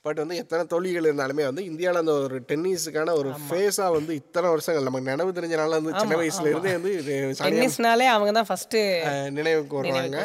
பட் 0.04 0.18
வந்து 0.20 0.36
எத்தனை 0.40 0.62
தோல்விகள் 0.70 1.06
இருந்தாலுமே 1.06 1.44
வந்து 1.46 1.62
இந்தியாவில் 1.68 2.00
அந்த 2.00 2.14
ஒரு 2.20 2.38
டென்னிஸுக்கான 2.48 3.12
ஒரு 3.20 3.30
ஃபேஸாக 3.44 3.94
வந்து 3.94 4.12
இத்தனை 4.18 4.48
வருஷங்கள் 4.50 4.86
நமக்கு 4.88 5.10
நினைவு 5.10 5.30
தெரிஞ்சனால 5.36 5.78
வந்து 5.78 5.92
சின்ன 5.94 6.16
வயசுல 6.20 6.50
இருந்தே 6.50 6.72
வந்து 6.76 6.90
டென்னிஸ்னாலே 7.46 8.06
அவங்க 8.10 8.32
தான் 8.32 8.50
அஹ், 9.10 9.30
நினைவுக்கு 9.36 9.78
வருவாங்க 9.78 10.18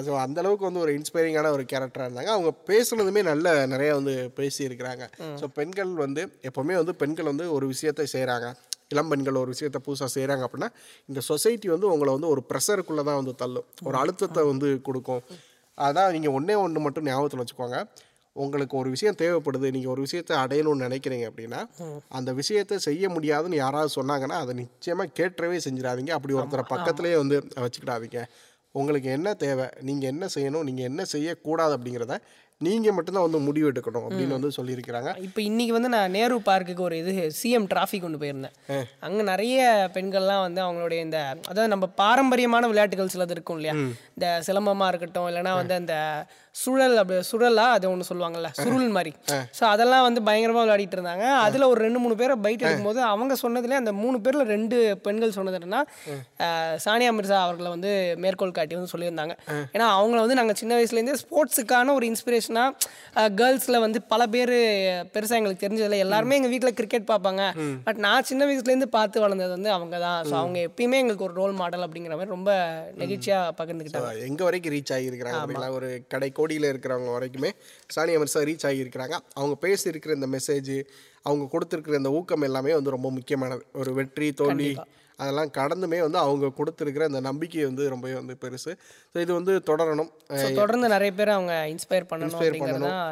ஸோ 0.00 0.12
அந்த 0.22 0.38
அளவுக்கு 0.40 0.66
வந்து 0.66 0.82
ஒரு 0.82 0.92
இன்ஸ்பைரிங்கான 0.96 1.50
ஒரு 1.54 1.64
கேரக்டராக 1.70 2.06
இருந்தாங்க. 2.06 2.32
அவங்க 2.34 2.50
பேசுனதுமே 2.68 3.22
நல்ல 3.28 3.44
நிறைய 3.72 3.92
வந்து 3.96 4.12
பேசியிருக்கிறாங்க. 4.36 5.04
ஸோ 5.40 5.46
பெண்கள் 5.56 5.92
வந்து 5.98 6.22
எப்போவுமே 6.48 6.74
வந்து 6.78 6.94
பெண்கள் 7.00 7.30
வந்து 7.30 7.46
ஒரு 7.56 7.66
விஷயத்தை 7.70 8.04
செய்கிறாங்க 8.12 8.48
இளம் 8.90 9.10
பெண்கள் 9.10 9.40
ஒரு 9.40 9.50
விஷயத்தை 9.54 9.80
புதுசாக 9.84 10.10
செய்கிறாங்க 10.14 10.44
அப்படின்னா 10.46 10.68
இந்த 11.08 11.20
சொசைட்டி 11.28 11.68
வந்து 11.70 11.88
உங்களை 11.92 12.12
வந்து 12.14 12.30
ஒரு 12.30 12.42
ப்ரெஷருக்குள்ளே 12.48 13.04
தான் 13.04 13.18
வந்து 13.20 13.34
தள்ளும். 13.36 13.66
ஒரு 13.82 13.96
அழுத்தத்தை 13.98 14.42
வந்து 14.48 14.68
கொடுக்கும். 14.82 15.22
அதான் 15.78 16.14
நீங்கள் 16.16 16.34
ஒன்றே 16.38 16.54
ஒன்று 16.64 16.84
மட்டும் 16.86 17.06
ஞாபகத்தில் 17.08 17.42
வச்சுக்கோங்க. 17.42 17.78
உங்களுக்கு 18.36 18.74
ஒரு 18.80 18.88
விஷயம் 18.94 19.18
தேவைப்படுது 19.22 19.72
நீங்கள் 19.76 19.92
ஒரு 19.94 20.02
விஷயத்தை 20.06 20.34
அடையணும்னு 20.42 20.84
நினைக்கிறீங்க 20.86 21.24
அப்படின்னா 21.30 21.60
அந்த 22.18 22.30
விஷயத்தை 22.40 22.76
செய்ய 22.86 23.08
முடியாதுன்னு 23.14 23.58
யாராவது 23.64 23.90
சொன்னாங்கன்னா 23.98 24.36
அதை 24.44 24.54
நிச்சயமாக 24.62 25.14
கேட்டவே 25.18 25.58
செஞ்சிடாதீங்க. 25.66 26.12
அப்படி 26.18 26.36
ஒருத்தரை 26.38 26.64
பக்கத்துலேயே 26.74 27.18
வந்து 27.22 27.38
வச்சுக்கிடாதீங்க. 27.64 28.20
உங்களுக்கு 28.74 29.08
என்ன 29.16 29.28
தேவை 29.42 29.66
நீங்கள் 29.88 30.10
என்ன 30.12 30.24
செய்யணும் 30.34 30.66
நீங்கள் 30.68 30.88
என்ன 30.90 31.02
செய்யக்கூடாது 31.14 31.72
அப்படிங்கிறத 31.76 32.16
நீங்கள் 32.66 32.94
மட்டும்தான் 32.96 33.26
வந்து 33.26 33.40
முடிவு 33.46 33.68
எடுக்கணும் 33.72 34.06
அப்படின்னு 34.08 34.36
வந்து 34.36 34.50
சொல்லியிருக்கிறாங்க. 34.58 35.10
இப்போ 35.26 35.40
இன்னைக்கு 35.48 35.74
வந்து 35.76 35.90
நான் 35.96 36.14
நேரு 36.18 36.36
பார்க்குக்கு 36.50 36.84
ஒரு 36.88 36.96
இது 37.02 37.12
சிஎம் 37.40 37.68
டிராஃபி 37.72 38.00
கொண்டு 38.04 38.20
போயிருந்தேன். 38.22 38.56
அங்கே 39.06 39.24
நிறைய 39.32 39.60
பெண்கள்லாம் 39.96 40.44
வந்து 40.46 40.60
அவங்களுடைய 40.66 41.00
இந்த 41.06 41.18
அதாவது 41.50 41.72
நம்ம 41.74 41.88
பாரம்பரியமான 42.02 42.68
விளையாட்டுகள் 42.72 43.14
சிலது 43.16 43.36
இருக்கும் 43.36 43.58
இல்லையா? 43.60 43.76
இந்த 44.16 44.28
சிலம்பமாக 44.48 44.90
இருக்கட்டும் 44.92 45.28
இல்லைன்னா 45.30 45.54
வந்து 45.60 45.76
அந்த 45.82 45.96
சுழல் 46.60 46.96
அப்படி 47.00 47.18
சுழலா 47.28 47.66
அது 47.74 47.86
ஒன்று 47.90 48.06
சொல்லுவாங்கல்ல 48.08 48.48
சுருள் 48.62 48.88
மாதிரி. 48.96 49.12
ஸோ 49.58 49.62
அதெல்லாம் 49.72 50.04
வந்து 50.06 50.20
பயங்கரமாக 50.26 50.62
விளையாடிட்டு 50.64 50.96
இருந்தாங்க. 50.98 51.24
அதில் 51.44 51.64
ஒரு 51.70 51.80
ரெண்டு 51.84 52.00
மூணு 52.02 52.14
பேரை 52.20 52.34
பைட் 52.44 52.62
எடுக்கும்போது 52.62 53.00
அவங்க 53.12 53.34
சொன்னதுலேயே 53.42 53.78
அந்த 53.82 53.92
மூணு 54.00 54.16
பேரில் 54.24 54.50
ரெண்டு 54.54 54.76
பெண்கள் 55.06 55.34
சொன்னது 55.36 55.58
என்னன்னா 55.58 55.80
சானியா 56.84 57.12
மிர்சா 57.18 57.38
அவர்களை 57.44 57.70
வந்து 57.76 57.92
மேற்கோள் 58.24 58.54
காட்டி 58.58 58.76
வந்து 58.78 58.92
சொல்லியிருந்தாங்க. 58.94 59.36
ஏன்னா 59.74 59.86
அவங்கள 59.98 60.20
வந்து 60.24 60.38
நாங்கள் 60.40 60.58
சின்ன 60.60 60.72
வயசுலேருந்தே 60.78 61.16
ஸ்போர்ட்ஸுக்கான 61.22 61.94
ஒரு 62.00 62.06
இன்ஸ்பிரேஷனாக 62.10 63.24
கேர்ள்ஸில் 63.40 63.82
வந்து 63.86 64.02
பல 64.12 64.26
பேர் 64.34 64.54
பெருசாக 65.16 65.40
எங்களுக்கு 65.40 65.64
தெரிஞ்சதில்லை 65.64 66.00
எல்லாருமே 66.06 66.38
எங்கள் 66.40 66.54
வீட்டில் 66.54 66.76
கிரிக்கெட் 66.80 67.08
பார்ப்பாங்க. 67.12 67.42
பட் 67.88 68.02
நான் 68.06 68.28
சின்ன 68.32 68.42
வயசுலேருந்து 68.50 68.90
பார்த்து 68.98 69.24
வளர்ந்தது 69.24 69.52
வந்து 69.56 69.72
அவங்க 69.78 69.96
தான். 70.06 70.20
ஸோ 70.30 70.36
அவங்க 70.42 70.58
எப்பயுமே 70.68 71.00
எங்களுக்கு 71.04 71.26
ஒரு 71.30 71.36
ரோல் 71.40 71.56
மாடல் 71.62 71.86
அப்படிங்கிற 71.88 72.14
மாதிரி 72.20 72.36
ரொம்ப 72.36 72.52
நெகிழ்ச்சியாக 73.02 73.56
பகிர்ந்துக்கிட்டாங்க. 73.62 74.14
எங்கே 74.30 74.46
வரைக்கும் 74.50 74.76
ரீச் 74.76 74.94
ஆகியிருக்கிறாங்க 74.98 75.72
ஒரு 75.80 75.90
கடைக்கோ 76.14 76.40
சவுடியில் 76.42 76.70
இருக்கிறவங்க 76.70 77.10
வரைக்குமே 77.12 77.50
சானியா 77.94 78.20
மிர்சா 78.20 78.40
ரீச் 78.48 78.66
ஆகியிருக்கிறாங்க. 78.68 79.16
அவங்க 79.34 79.54
பேசியிருக்கிற 79.62 80.14
இந்த 80.14 80.28
மெசேஜ் 80.28 80.72
அவங்க 81.26 81.44
கொடுத்துருக்கிற 81.52 81.96
இந்த 81.96 82.10
ஊக்கம் 82.10 82.42
எல்லாமே 82.42 82.72
வந்து 82.74 82.94
ரொம்ப 82.94 83.10
முக்கியமானது. 83.10 83.64
ஒரு 83.74 83.90
வெற்றி 83.92 84.28
தோல்வி 84.32 84.70
அதெல்லாம் 85.18 85.50
கடந்துமே 85.50 85.98
வந்து 86.00 86.18
அவங்க 86.18 86.46
கொடுத்துருக்கிற 86.58 87.02
அந்த 87.02 87.20
நம்பிக்கை 87.20 87.64
வந்து 87.64 87.88
ரொம்பவே 87.88 88.14
வந்து 88.14 88.34
பெருசு. 88.42 88.72
ஸோ 89.12 89.18
இது 89.20 89.32
வந்து 89.34 89.52
தொடரணும். 89.66 90.10
தொடர்ந்து 90.56 90.88
நிறைய 90.88 91.10
பேர் 91.12 91.34
அவங்க 91.34 91.54
இன்ஸ்பயர் 91.72 92.08
பண்ணணும் 92.10 92.32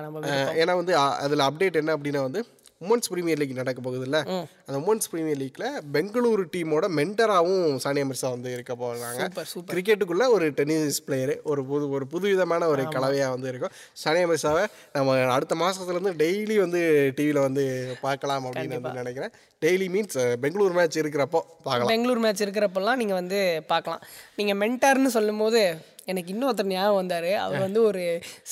நம்ம 0.07 0.23
அஹ் 0.31 0.55
ஏன்னா 0.63 0.75
வந்து 0.75 0.95
அதுல 1.25 1.47
அப்டேட் 1.51 1.81
என்ன 1.83 1.95
அப்படின்னா 1.97 2.23
வந்து 2.23 2.43
உமன்ஸ் 2.85 3.11
பிரீமியர் 3.13 3.41
லீக் 3.41 3.59
நடக்க 3.61 3.81
போகுது 3.87 4.05
இல்ல 4.09 4.19
அந்த 4.67 4.77
உமன்ஸ் 4.83 5.09
பிரீமியர் 5.13 5.41
லீக்ல 5.41 5.67
பெங்களூரு 5.95 6.45
டீமோட 6.55 6.87
மென்டராகவும் 6.99 7.81
சானியா 7.85 8.05
மிர்சா 8.11 8.29
வந்து 8.35 8.53
இருக்க 8.57 8.75
போகிறாங்க 8.83 9.27
கிரிக்கெட்டுக்குள்ள 9.73 10.27
ஒரு 10.37 10.47
டென்னிஸ் 10.59 11.01
பிளேயரு 11.09 11.35
ஒரு 11.51 11.65
புது 11.71 11.91
ஒரு 11.97 12.07
புது 12.13 12.25
விதமான 12.33 12.69
ஒரு 12.75 12.85
கலவையா 12.97 13.29
வந்து 13.35 13.51
இருக்கும். 13.53 13.75
சானியா 14.05 14.29
மிர்சாவை 14.31 14.65
நம்ம 14.97 15.19
அடுத்த 15.37 15.55
மாசத்துல 15.65 15.97
இருந்து 15.97 16.15
டெய்லி 16.25 16.57
வந்து 16.65 16.81
டிவியில் 17.19 17.45
வந்து 17.49 17.65
பார்க்கலாம் 18.07 18.47
அப்படின்னு 18.49 18.81
வந்து 18.81 19.03
நினைக்கிறேன். 19.03 19.35
டெய்லி 19.65 19.89
மீன்ஸ் 19.95 20.19
பெங்களூர் 20.43 20.77
மேட்ச் 20.79 21.01
இருக்கிறப்போ 21.03 21.41
பார்க்கலாம். 21.69 21.93
பெங்களூர் 21.95 22.25
மேட்ச் 22.25 22.45
இருக்கிறப்பெல்லாம் 22.47 23.01
நீங்கள் 23.03 23.21
வந்து 23.23 23.41
பார்க்கலாம். 23.73 24.05
நீங்கள் 24.41 24.61
மென்டார்னு 24.63 25.17
சொல்லும்போது 25.19 25.63
எனக்கு 26.13 26.33
இன்னொருத்தர் 26.35 26.71
ஞாபகம் 26.73 26.99
வந்தார். 27.01 27.29
அவர் 27.45 27.65
வந்து 27.67 27.81
ஒரு 27.91 28.03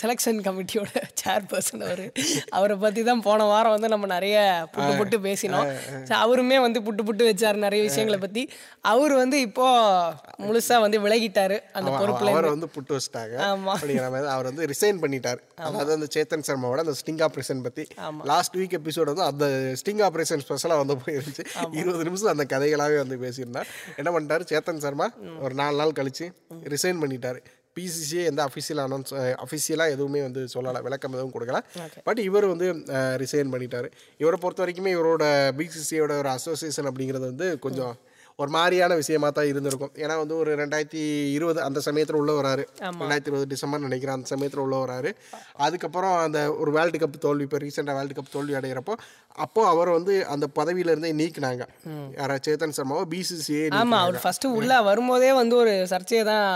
செலெக்ஷன் 0.00 0.40
கமிட்டியோட 0.46 0.90
சேர்பர்சன் 1.22 1.84
அவர். 1.88 2.04
அவரை 2.58 2.76
பற்றி 2.84 3.02
தான் 3.10 3.22
போன 3.28 3.46
வாரம் 3.52 3.74
வந்து 3.76 3.92
நம்ம 3.94 4.10
நிறைய 4.14 4.36
புட்டு 4.74 4.92
புட்டு 5.00 5.18
பேசினோம். 5.28 5.70
அவருமே 6.22 6.58
வந்து 6.66 6.82
புட்டு 6.88 7.04
புட்டு 7.08 7.26
வச்சார் 7.30 7.64
நிறைய 7.66 7.82
விஷயங்களை 7.88 8.18
பற்றி 8.24 8.44
அவர் 8.92 9.14
வந்து 9.22 9.36
இப்போ 9.48 9.66
முழுசாக 10.46 10.80
வந்து 10.86 11.00
விலகிட்டாரு 11.06 11.58
அந்த 11.78 11.90
பொறுப்பில் 12.00 12.32
அவரை 12.34 12.50
வந்து 12.56 12.70
புட்டு 12.76 12.92
வச்சிட்டாங்க. 12.96 13.36
ஆமா. 13.50 13.72
அப்படிங்கிற 13.78 14.06
மாதிரி 14.14 14.30
அவர் 14.36 14.48
வந்து 14.50 14.68
ரிசைன் 14.72 15.00
பண்ணிட்டார். 15.04 15.40
அதாவது 15.68 15.92
அந்த 15.98 16.08
சேத்தன் 16.16 16.46
சர்மாவோட 16.48 16.82
அந்த 16.86 16.96
ஸ்டிங் 17.00 17.22
ஆப்ரேஷன் 17.26 17.62
பத்தி. 17.66 17.86
லாஸ்ட் 18.32 18.56
வீக் 18.60 18.76
எபிசோட் 18.80 19.10
வந்து 19.12 19.26
அந்த 19.30 19.46
ஸ்டிங் 19.82 20.02
ஆப்ரேஷன் 20.08 20.44
ஸ்பெஷலாக 20.46 20.82
வந்து 20.82 20.96
போயிருந்துச்சு. 21.04 21.44
இருபது 21.80 22.04
நிமிஷம் 22.08 22.32
அந்த 22.34 22.46
கதைகளாகவே 22.54 22.98
வந்து 23.04 23.18
பேசியிருந்தார். 23.24 23.70
என்ன 24.00 24.08
பண்ணிட்டாரு 24.14 24.44
சேத்தன் 24.52 24.82
சர்மா? 24.86 25.08
ஒரு 25.44 25.54
நாலு 25.62 25.76
நாள் 25.82 25.96
கழிச்சு 26.00 26.26
ரிசைன் 26.74 27.00
பண்ணிட்டாரு. 27.04 27.40
பிசிசிஏ 27.78 28.22
எந்த 28.30 28.40
அஃபிஷியல் 28.48 28.82
அனௌன்ஸ் 28.86 29.12
அஃபிஷியலாக 29.44 29.94
எதுவுமே 29.96 30.20
வந்து 30.26 30.42
சொல்லலை. 30.54 30.82
விளக்கம் 30.82 31.16
எதுவும் 31.18 31.34
கொடுக்கல. 31.36 31.60
பட் 32.04 32.22
இவர் 32.28 32.46
வந்து 32.52 32.68
ரிசைன் 33.22 33.52
பண்ணிட்டாரு. 33.54 33.90
இவரை 34.18 34.38
பொறுத்த 34.44 34.64
வரைக்குமே 34.64 34.92
இவரோட 34.98 35.24
பிசிசியோட 35.60 36.12
ஒரு 36.22 36.28
அசோசியேஷன் 36.36 36.88
அப்படிங்கிறது 36.90 37.26
வந்து 37.32 37.58
கொஞ்சம் 37.58 37.94
ஒரு 38.42 38.50
மாதிரியான 38.56 38.96
விஷயமா 39.00 39.28
தான் 39.36 39.48
இருந்திருக்கும். 39.50 39.92
ஏன்னா 40.02 40.16
வந்து 40.20 40.34
ஒரு 40.40 40.50
ரெண்டாயிரத்தி 40.60 41.00
இருபது 41.36 41.58
அந்த 41.68 41.80
சமயத்தில் 41.86 42.18
உள்ள 42.18 42.32
வராரு. 42.40 42.64
ரெண்டாயிரத்தி 43.00 43.30
இருபது 43.30 43.46
டிசம்பர் 43.52 43.82
நினைக்கிறேன் 43.86 44.16
அந்த 44.16 44.28
சமயத்தில் 44.32 44.62
உள்ள 44.64 44.76
வராரு. 44.82 45.10
அதுக்கப்புறம் 45.66 46.14
அந்த 46.26 46.40
ஒரு 46.62 46.72
வேர்ல்டு 46.76 46.98
கப் 47.02 47.16
தோல்வி 47.24 47.44
இப்போ 47.46 47.58
ரீசெண்டாக 47.64 47.96
வேர்ல்டு 47.98 48.16
கப் 48.18 48.34
தோல்வி 48.34 48.54
அடைகிறப்போ 48.58 48.94
அப்போ 49.44 49.62
அவர் 49.72 49.90
வந்து 49.96 50.14
அந்த 50.34 50.46
பதவியில 50.58 50.92
இருந்தே 50.92 51.10
நீக்கினாங்க. 51.20 51.64
யாரா 52.20 52.36
சேத்தன் 52.46 52.76
சர்மாவை 52.78 53.04
பிசிசிஏ 53.12 53.64
ஆமாம் 53.80 54.02
அவர் 54.04 54.18
ஃபஸ்ட்டு 54.24 54.52
உள்ளே 54.58 54.78
வரும்போதே 54.88 55.32
வந்து 55.40 55.54
ஒரு 55.62 55.74
சர்ச்சையை 55.92 56.22
தான் 56.30 56.48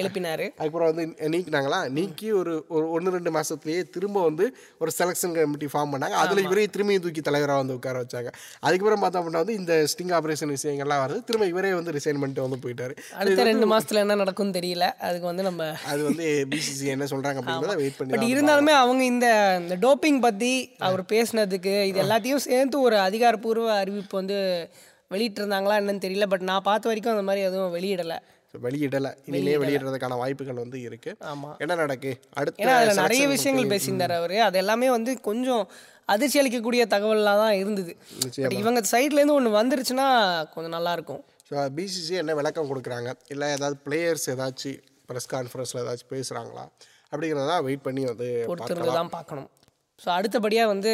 எழுப்பினார். 0.00 0.44
அதுக்கப்புறம் 0.56 0.90
வந்து 0.90 1.06
நீக்கினாங்களா? 1.34 1.78
நீக்கி 1.98 2.28
ஒரு 2.40 2.54
ஒரு 2.76 2.88
ஒன்று 2.96 3.14
ரெண்டு 3.16 3.32
மாசத்துலயே 3.38 3.84
திரும்ப 3.94 4.24
வந்து 4.28 4.46
ஒரு 4.82 4.92
செலெக்ஷன் 4.98 5.36
கமிட்டி 5.38 5.70
ஃபார்ம் 5.74 5.94
பண்ணாங்க. 5.94 6.18
அதில் 6.24 6.44
இவரே 6.48 6.66
திரும்பியும் 6.76 7.06
தூக்கி 7.06 7.24
தலைவராக 7.30 7.62
வந்து 7.62 7.78
உட்கார 7.78 8.04
வச்சாங்க. 8.04 8.32
அதுக்கப்புறம் 8.66 9.02
பார்த்தோம் 9.04 9.22
அப்படின்னா 9.22 9.44
வந்து 9.44 9.58
இந்த 9.62 9.74
ஸ்டிங் 9.94 10.14
ஆப்ரேஷன் 10.18 10.54
விஷயங்கள்லாம் 10.58 11.04
வருது. 11.06 11.17
திரும்ப 11.24 11.46
இவரே 11.46 11.72
வந்து 11.72 11.92
ரிசைன் 11.92 12.20
பண்ணிட்டு 12.20 12.48
வந்து 12.48 12.58
போயிட்டாரு. 12.64 13.12
அடுத்த 13.12 13.42
ரெண்டு 13.42 13.78
மாசத்துல 13.78 13.94
என்ன 13.94 14.14
நடக்கும்னு 14.14 14.58
தெரியல. 14.58 14.84
அதுக்கு 14.98 15.26
வந்து 15.26 15.42
நம்ம 15.42 15.74
அது 15.86 16.04
வந்து 16.04 16.46
பிசிசி 16.50 16.84
என்ன 16.84 17.04
சொல்றாங்க 17.04 17.38
அப்படிங்கிறத 17.40 17.76
வெயிட் 17.76 17.96
பண்ணி 17.96 18.12
பட் 18.12 18.28
இருந்தாலுமே 18.28 18.74
அவங்க 18.74 19.04
இந்த 19.04 19.26
டோப்பிங் 19.68 20.20
பத்தி 20.20 20.74
அவர் 20.78 21.02
பேசுனதுக்கு 21.02 21.82
இது 21.82 22.02
எல்லாத்தையும் 22.02 22.36
சேர்த்து 22.36 22.80
ஒரு 22.80 22.98
அதிகாரப்பூர்வ 22.98 23.72
அறிவிப்பு 23.72 24.16
வந்து 24.16 24.68
வெளியிட்டிருந்தாங்களா 25.10 25.76
என்னன்னு 25.80 26.04
தெரியல. 26.06 26.26
பட் 26.26 26.40
நான் 26.40 26.62
பார்த்த 26.62 26.88
வரைக்கும் 26.88 27.16
அந்த 27.16 27.24
மாதிரி 27.24 27.44
எதுவும் 27.44 27.74
வெளியிடலை. 27.74 28.18
வெளியிடல. 28.62 29.08
இனிமே 29.24 29.56
வெளியிடுறதுக்கான 29.56 30.16
வாய்ப்புகள் 30.16 30.54
வந்து 30.54 30.80
இருக்கு. 30.80 31.16
ஆமா. 31.20 31.56
என்ன 31.58 31.74
நடக்கு? 31.74 32.18
அடுத்த 32.32 32.92
நிறைய 32.94 33.28
விஷயங்கள் 33.28 33.78
பேசியிருந்தார் 33.78 34.12
அவர். 34.12 34.36
அது 34.38 34.58
எல்லாமே 34.58 34.90
வந்து 34.90 35.20
கொஞ்சம் 35.20 35.68
அதிர்ச்சி 36.14 36.38
அளிக்கக்கூடிய 36.42 36.82
தகவலாக 36.94 37.38
தான் 37.44 37.56
இருந்தது 37.62 37.92
இவங்க 38.60 38.82
சைட்லேருந்து 38.92 39.36
ஒன்று 39.38 39.58
வந்துருச்சுன்னா 39.60 40.06
கொஞ்சம் 40.54 40.76
நல்லா 40.76 40.92
இருக்கும் 40.98 41.22
ஸோ 41.50 41.56
பிசிசி 41.76 42.14
என்ன 42.22 42.32
விளக்கம் 42.38 42.70
கொடுக்குறாங்க? 42.70 43.10
இல்லை 43.32 43.46
ஏதாவது 43.56 43.76
பிளேயர்ஸ் 43.86 44.26
ஏதாச்சும் 44.32 44.80
ப்ரெஸ் 45.10 45.30
கான்ஃபரன்ஸில் 45.34 45.82
ஏதாச்சும் 45.84 46.12
பேசுகிறாங்களா 46.14 46.64
அப்படிங்கிறத 47.12 47.54
வெயிட் 47.68 47.86
பண்ணி 47.86 48.02
வந்து 48.10 48.28
பொறுத்திருந்து 48.50 48.98
தான் 48.98 49.14
பார்க்கணும். 49.16 49.48
ஸோ 50.02 50.08
அடுத்தபடியாக 50.16 50.72
வந்து 50.72 50.92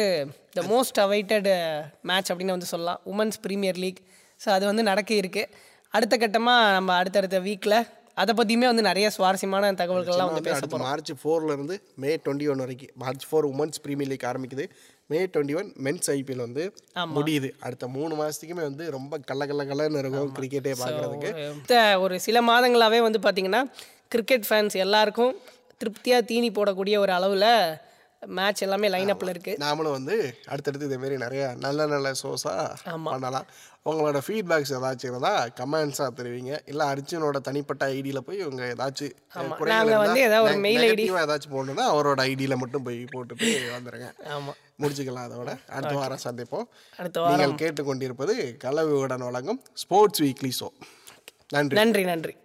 த 0.57 0.61
மோஸ்ட் 0.71 0.99
அவைட்டட் 1.05 1.49
மேட்ச் 2.11 2.31
அப்படின்னு 2.31 2.55
வந்து 2.57 2.71
சொல்லலாம். 2.73 3.01
உமன்ஸ் 3.11 3.39
ப்ரீமியர் 3.45 3.81
லீக் 3.83 3.99
ஸோ 4.43 4.47
அது 4.55 4.63
வந்து 4.71 4.83
நடக்க 4.91 5.11
இருக்கு. 5.21 5.43
அடுத்த 5.93 6.15
கட்டமாக 6.23 6.71
நம்ம 6.77 6.93
அடுத்தடுத்த 7.01 7.37
வீக்கில் 7.47 7.77
அதை 8.21 8.31
பற்றியுமே 8.39 8.67
வந்து 8.71 8.83
நிறைய 8.87 9.07
சுவாரஸ்யமான 9.15 9.71
தகவல்கள்லாம் 9.79 10.29
வந்து 10.31 10.51
அடுத்து 10.57 10.77
மார்ச் 10.87 11.11
ஃபோர்ல 11.21 11.55
இருந்து 11.57 11.75
மே 12.01 12.11
டுவெண்ட்டி 12.25 12.47
ஒன் 12.51 12.61
வரைக்கும். 12.63 12.93
March 13.03 13.25
four 13.29 13.47
women's 13.53 13.81
premier 13.85 14.11
league 14.11 14.27
ஆரம்பிக்குது. 14.29 14.65
May 15.11 15.17
twenty 15.33 15.55
one 15.59 15.67
men's 15.85 16.07
IPL 16.15 16.43
வந்து 16.45 16.63
முடியுது. 17.17 17.49
அடுத்த 17.65 17.87
மூணு 17.95 18.13
மாசத்துக்குமே 18.21 18.63
வந்து 18.69 18.85
ரொம்ப 18.97 19.17
கல்ல 19.29 19.45
கல்ல 19.49 19.65
கல்லன்னு 19.71 20.01
இருக்கும் 20.03 20.31
கிரிக்கெட்டே 20.37 20.73
பார்க்கறதுக்கு. 20.83 21.31
ஒரு 22.05 22.15
சில 22.27 22.41
மாதங்களாகவே 22.51 23.01
வந்து 23.07 23.19
பார்த்திங்கன்னா 23.25 23.61
கிரிக்கெட் 24.13 24.47
ஃபேன்ஸ் 24.49 24.77
எல்லாருக்கும் 24.85 25.35
திருப்தியாக 25.81 26.27
தீனி 26.31 26.49
போடக்கூடிய 26.57 26.95
ஒரு 27.03 27.13
அளவில் 27.17 27.49
மேட்ச் 28.21 28.63
எல்லாமே 28.65 28.87
லைனப்பில் 28.93 29.31
இருக்குது 29.33 29.61
நாமளும் 29.63 29.95
வந்து 29.97 30.15
அடுத்தடுத்து 30.51 30.87
இதே 30.89 30.97
மாதிரி 31.01 31.15
நிறைய 31.23 31.43
நல்ல 31.65 31.85
நல்ல 31.93 32.11
ஷோஸாக 32.21 32.93
பண்ணலாம். 33.07 33.47
உங்களோட 33.89 34.19
ஃபீட்பேக்ஸ் 34.25 34.73
ஏதாச்சும் 34.77 35.11
இருந்தால் 35.11 35.51
கமெண்ட்ஸாக 35.59 36.11
தெரிவிங்க. 36.19 36.53
இல்லை 36.71 36.85
அர்ஜுனோட 36.93 37.39
தனிப்பட்ட 37.49 37.85
ஐடியில் 37.97 38.25
போய் 38.29 38.45
உங்க 38.49 38.63
ஏதாச்சும் 38.75 39.15
குறைகள் 39.59 39.73
நாங்க 39.75 39.97
வந்து 40.05 40.19
ஏதாவது 40.27 40.47
ஒரு 40.49 40.59
mail 40.67 40.79
negative-ஆ 40.85 41.25
ஏதாச்சும் 41.27 41.55
போடணும்னா 41.57 41.87
அவரோட 41.93 42.21
ஐடியில் 42.31 42.61
மட்டும் 42.63 42.87
போய் 42.87 42.99
போட்டுட்டு 43.15 43.49
வந்துடுங்க 43.77 44.09
ஆமாம் 44.35 44.59
முடிச்சுக்கலாம் 44.81 45.27
அதோட. 45.27 45.69
அடுத்த 45.69 45.95
வாரம் 45.95 46.23
சந்திப்போம். 46.23 46.67
அடுத்த 46.97 47.35
நீங்கள் 47.37 47.73
கேட்டுக்கொண்டிருப்பது 47.73 48.57
கலவியுடன் 48.63 49.23
வழங்கும் 49.23 49.61
ஸ்போர்ட்ஸ் 49.73 50.21
வீக்லி 50.21 50.51
ஷோ 50.59 50.67
நன்றி. 51.49 51.75
நன்றி 51.77 52.03
நன்றி. 52.03 52.35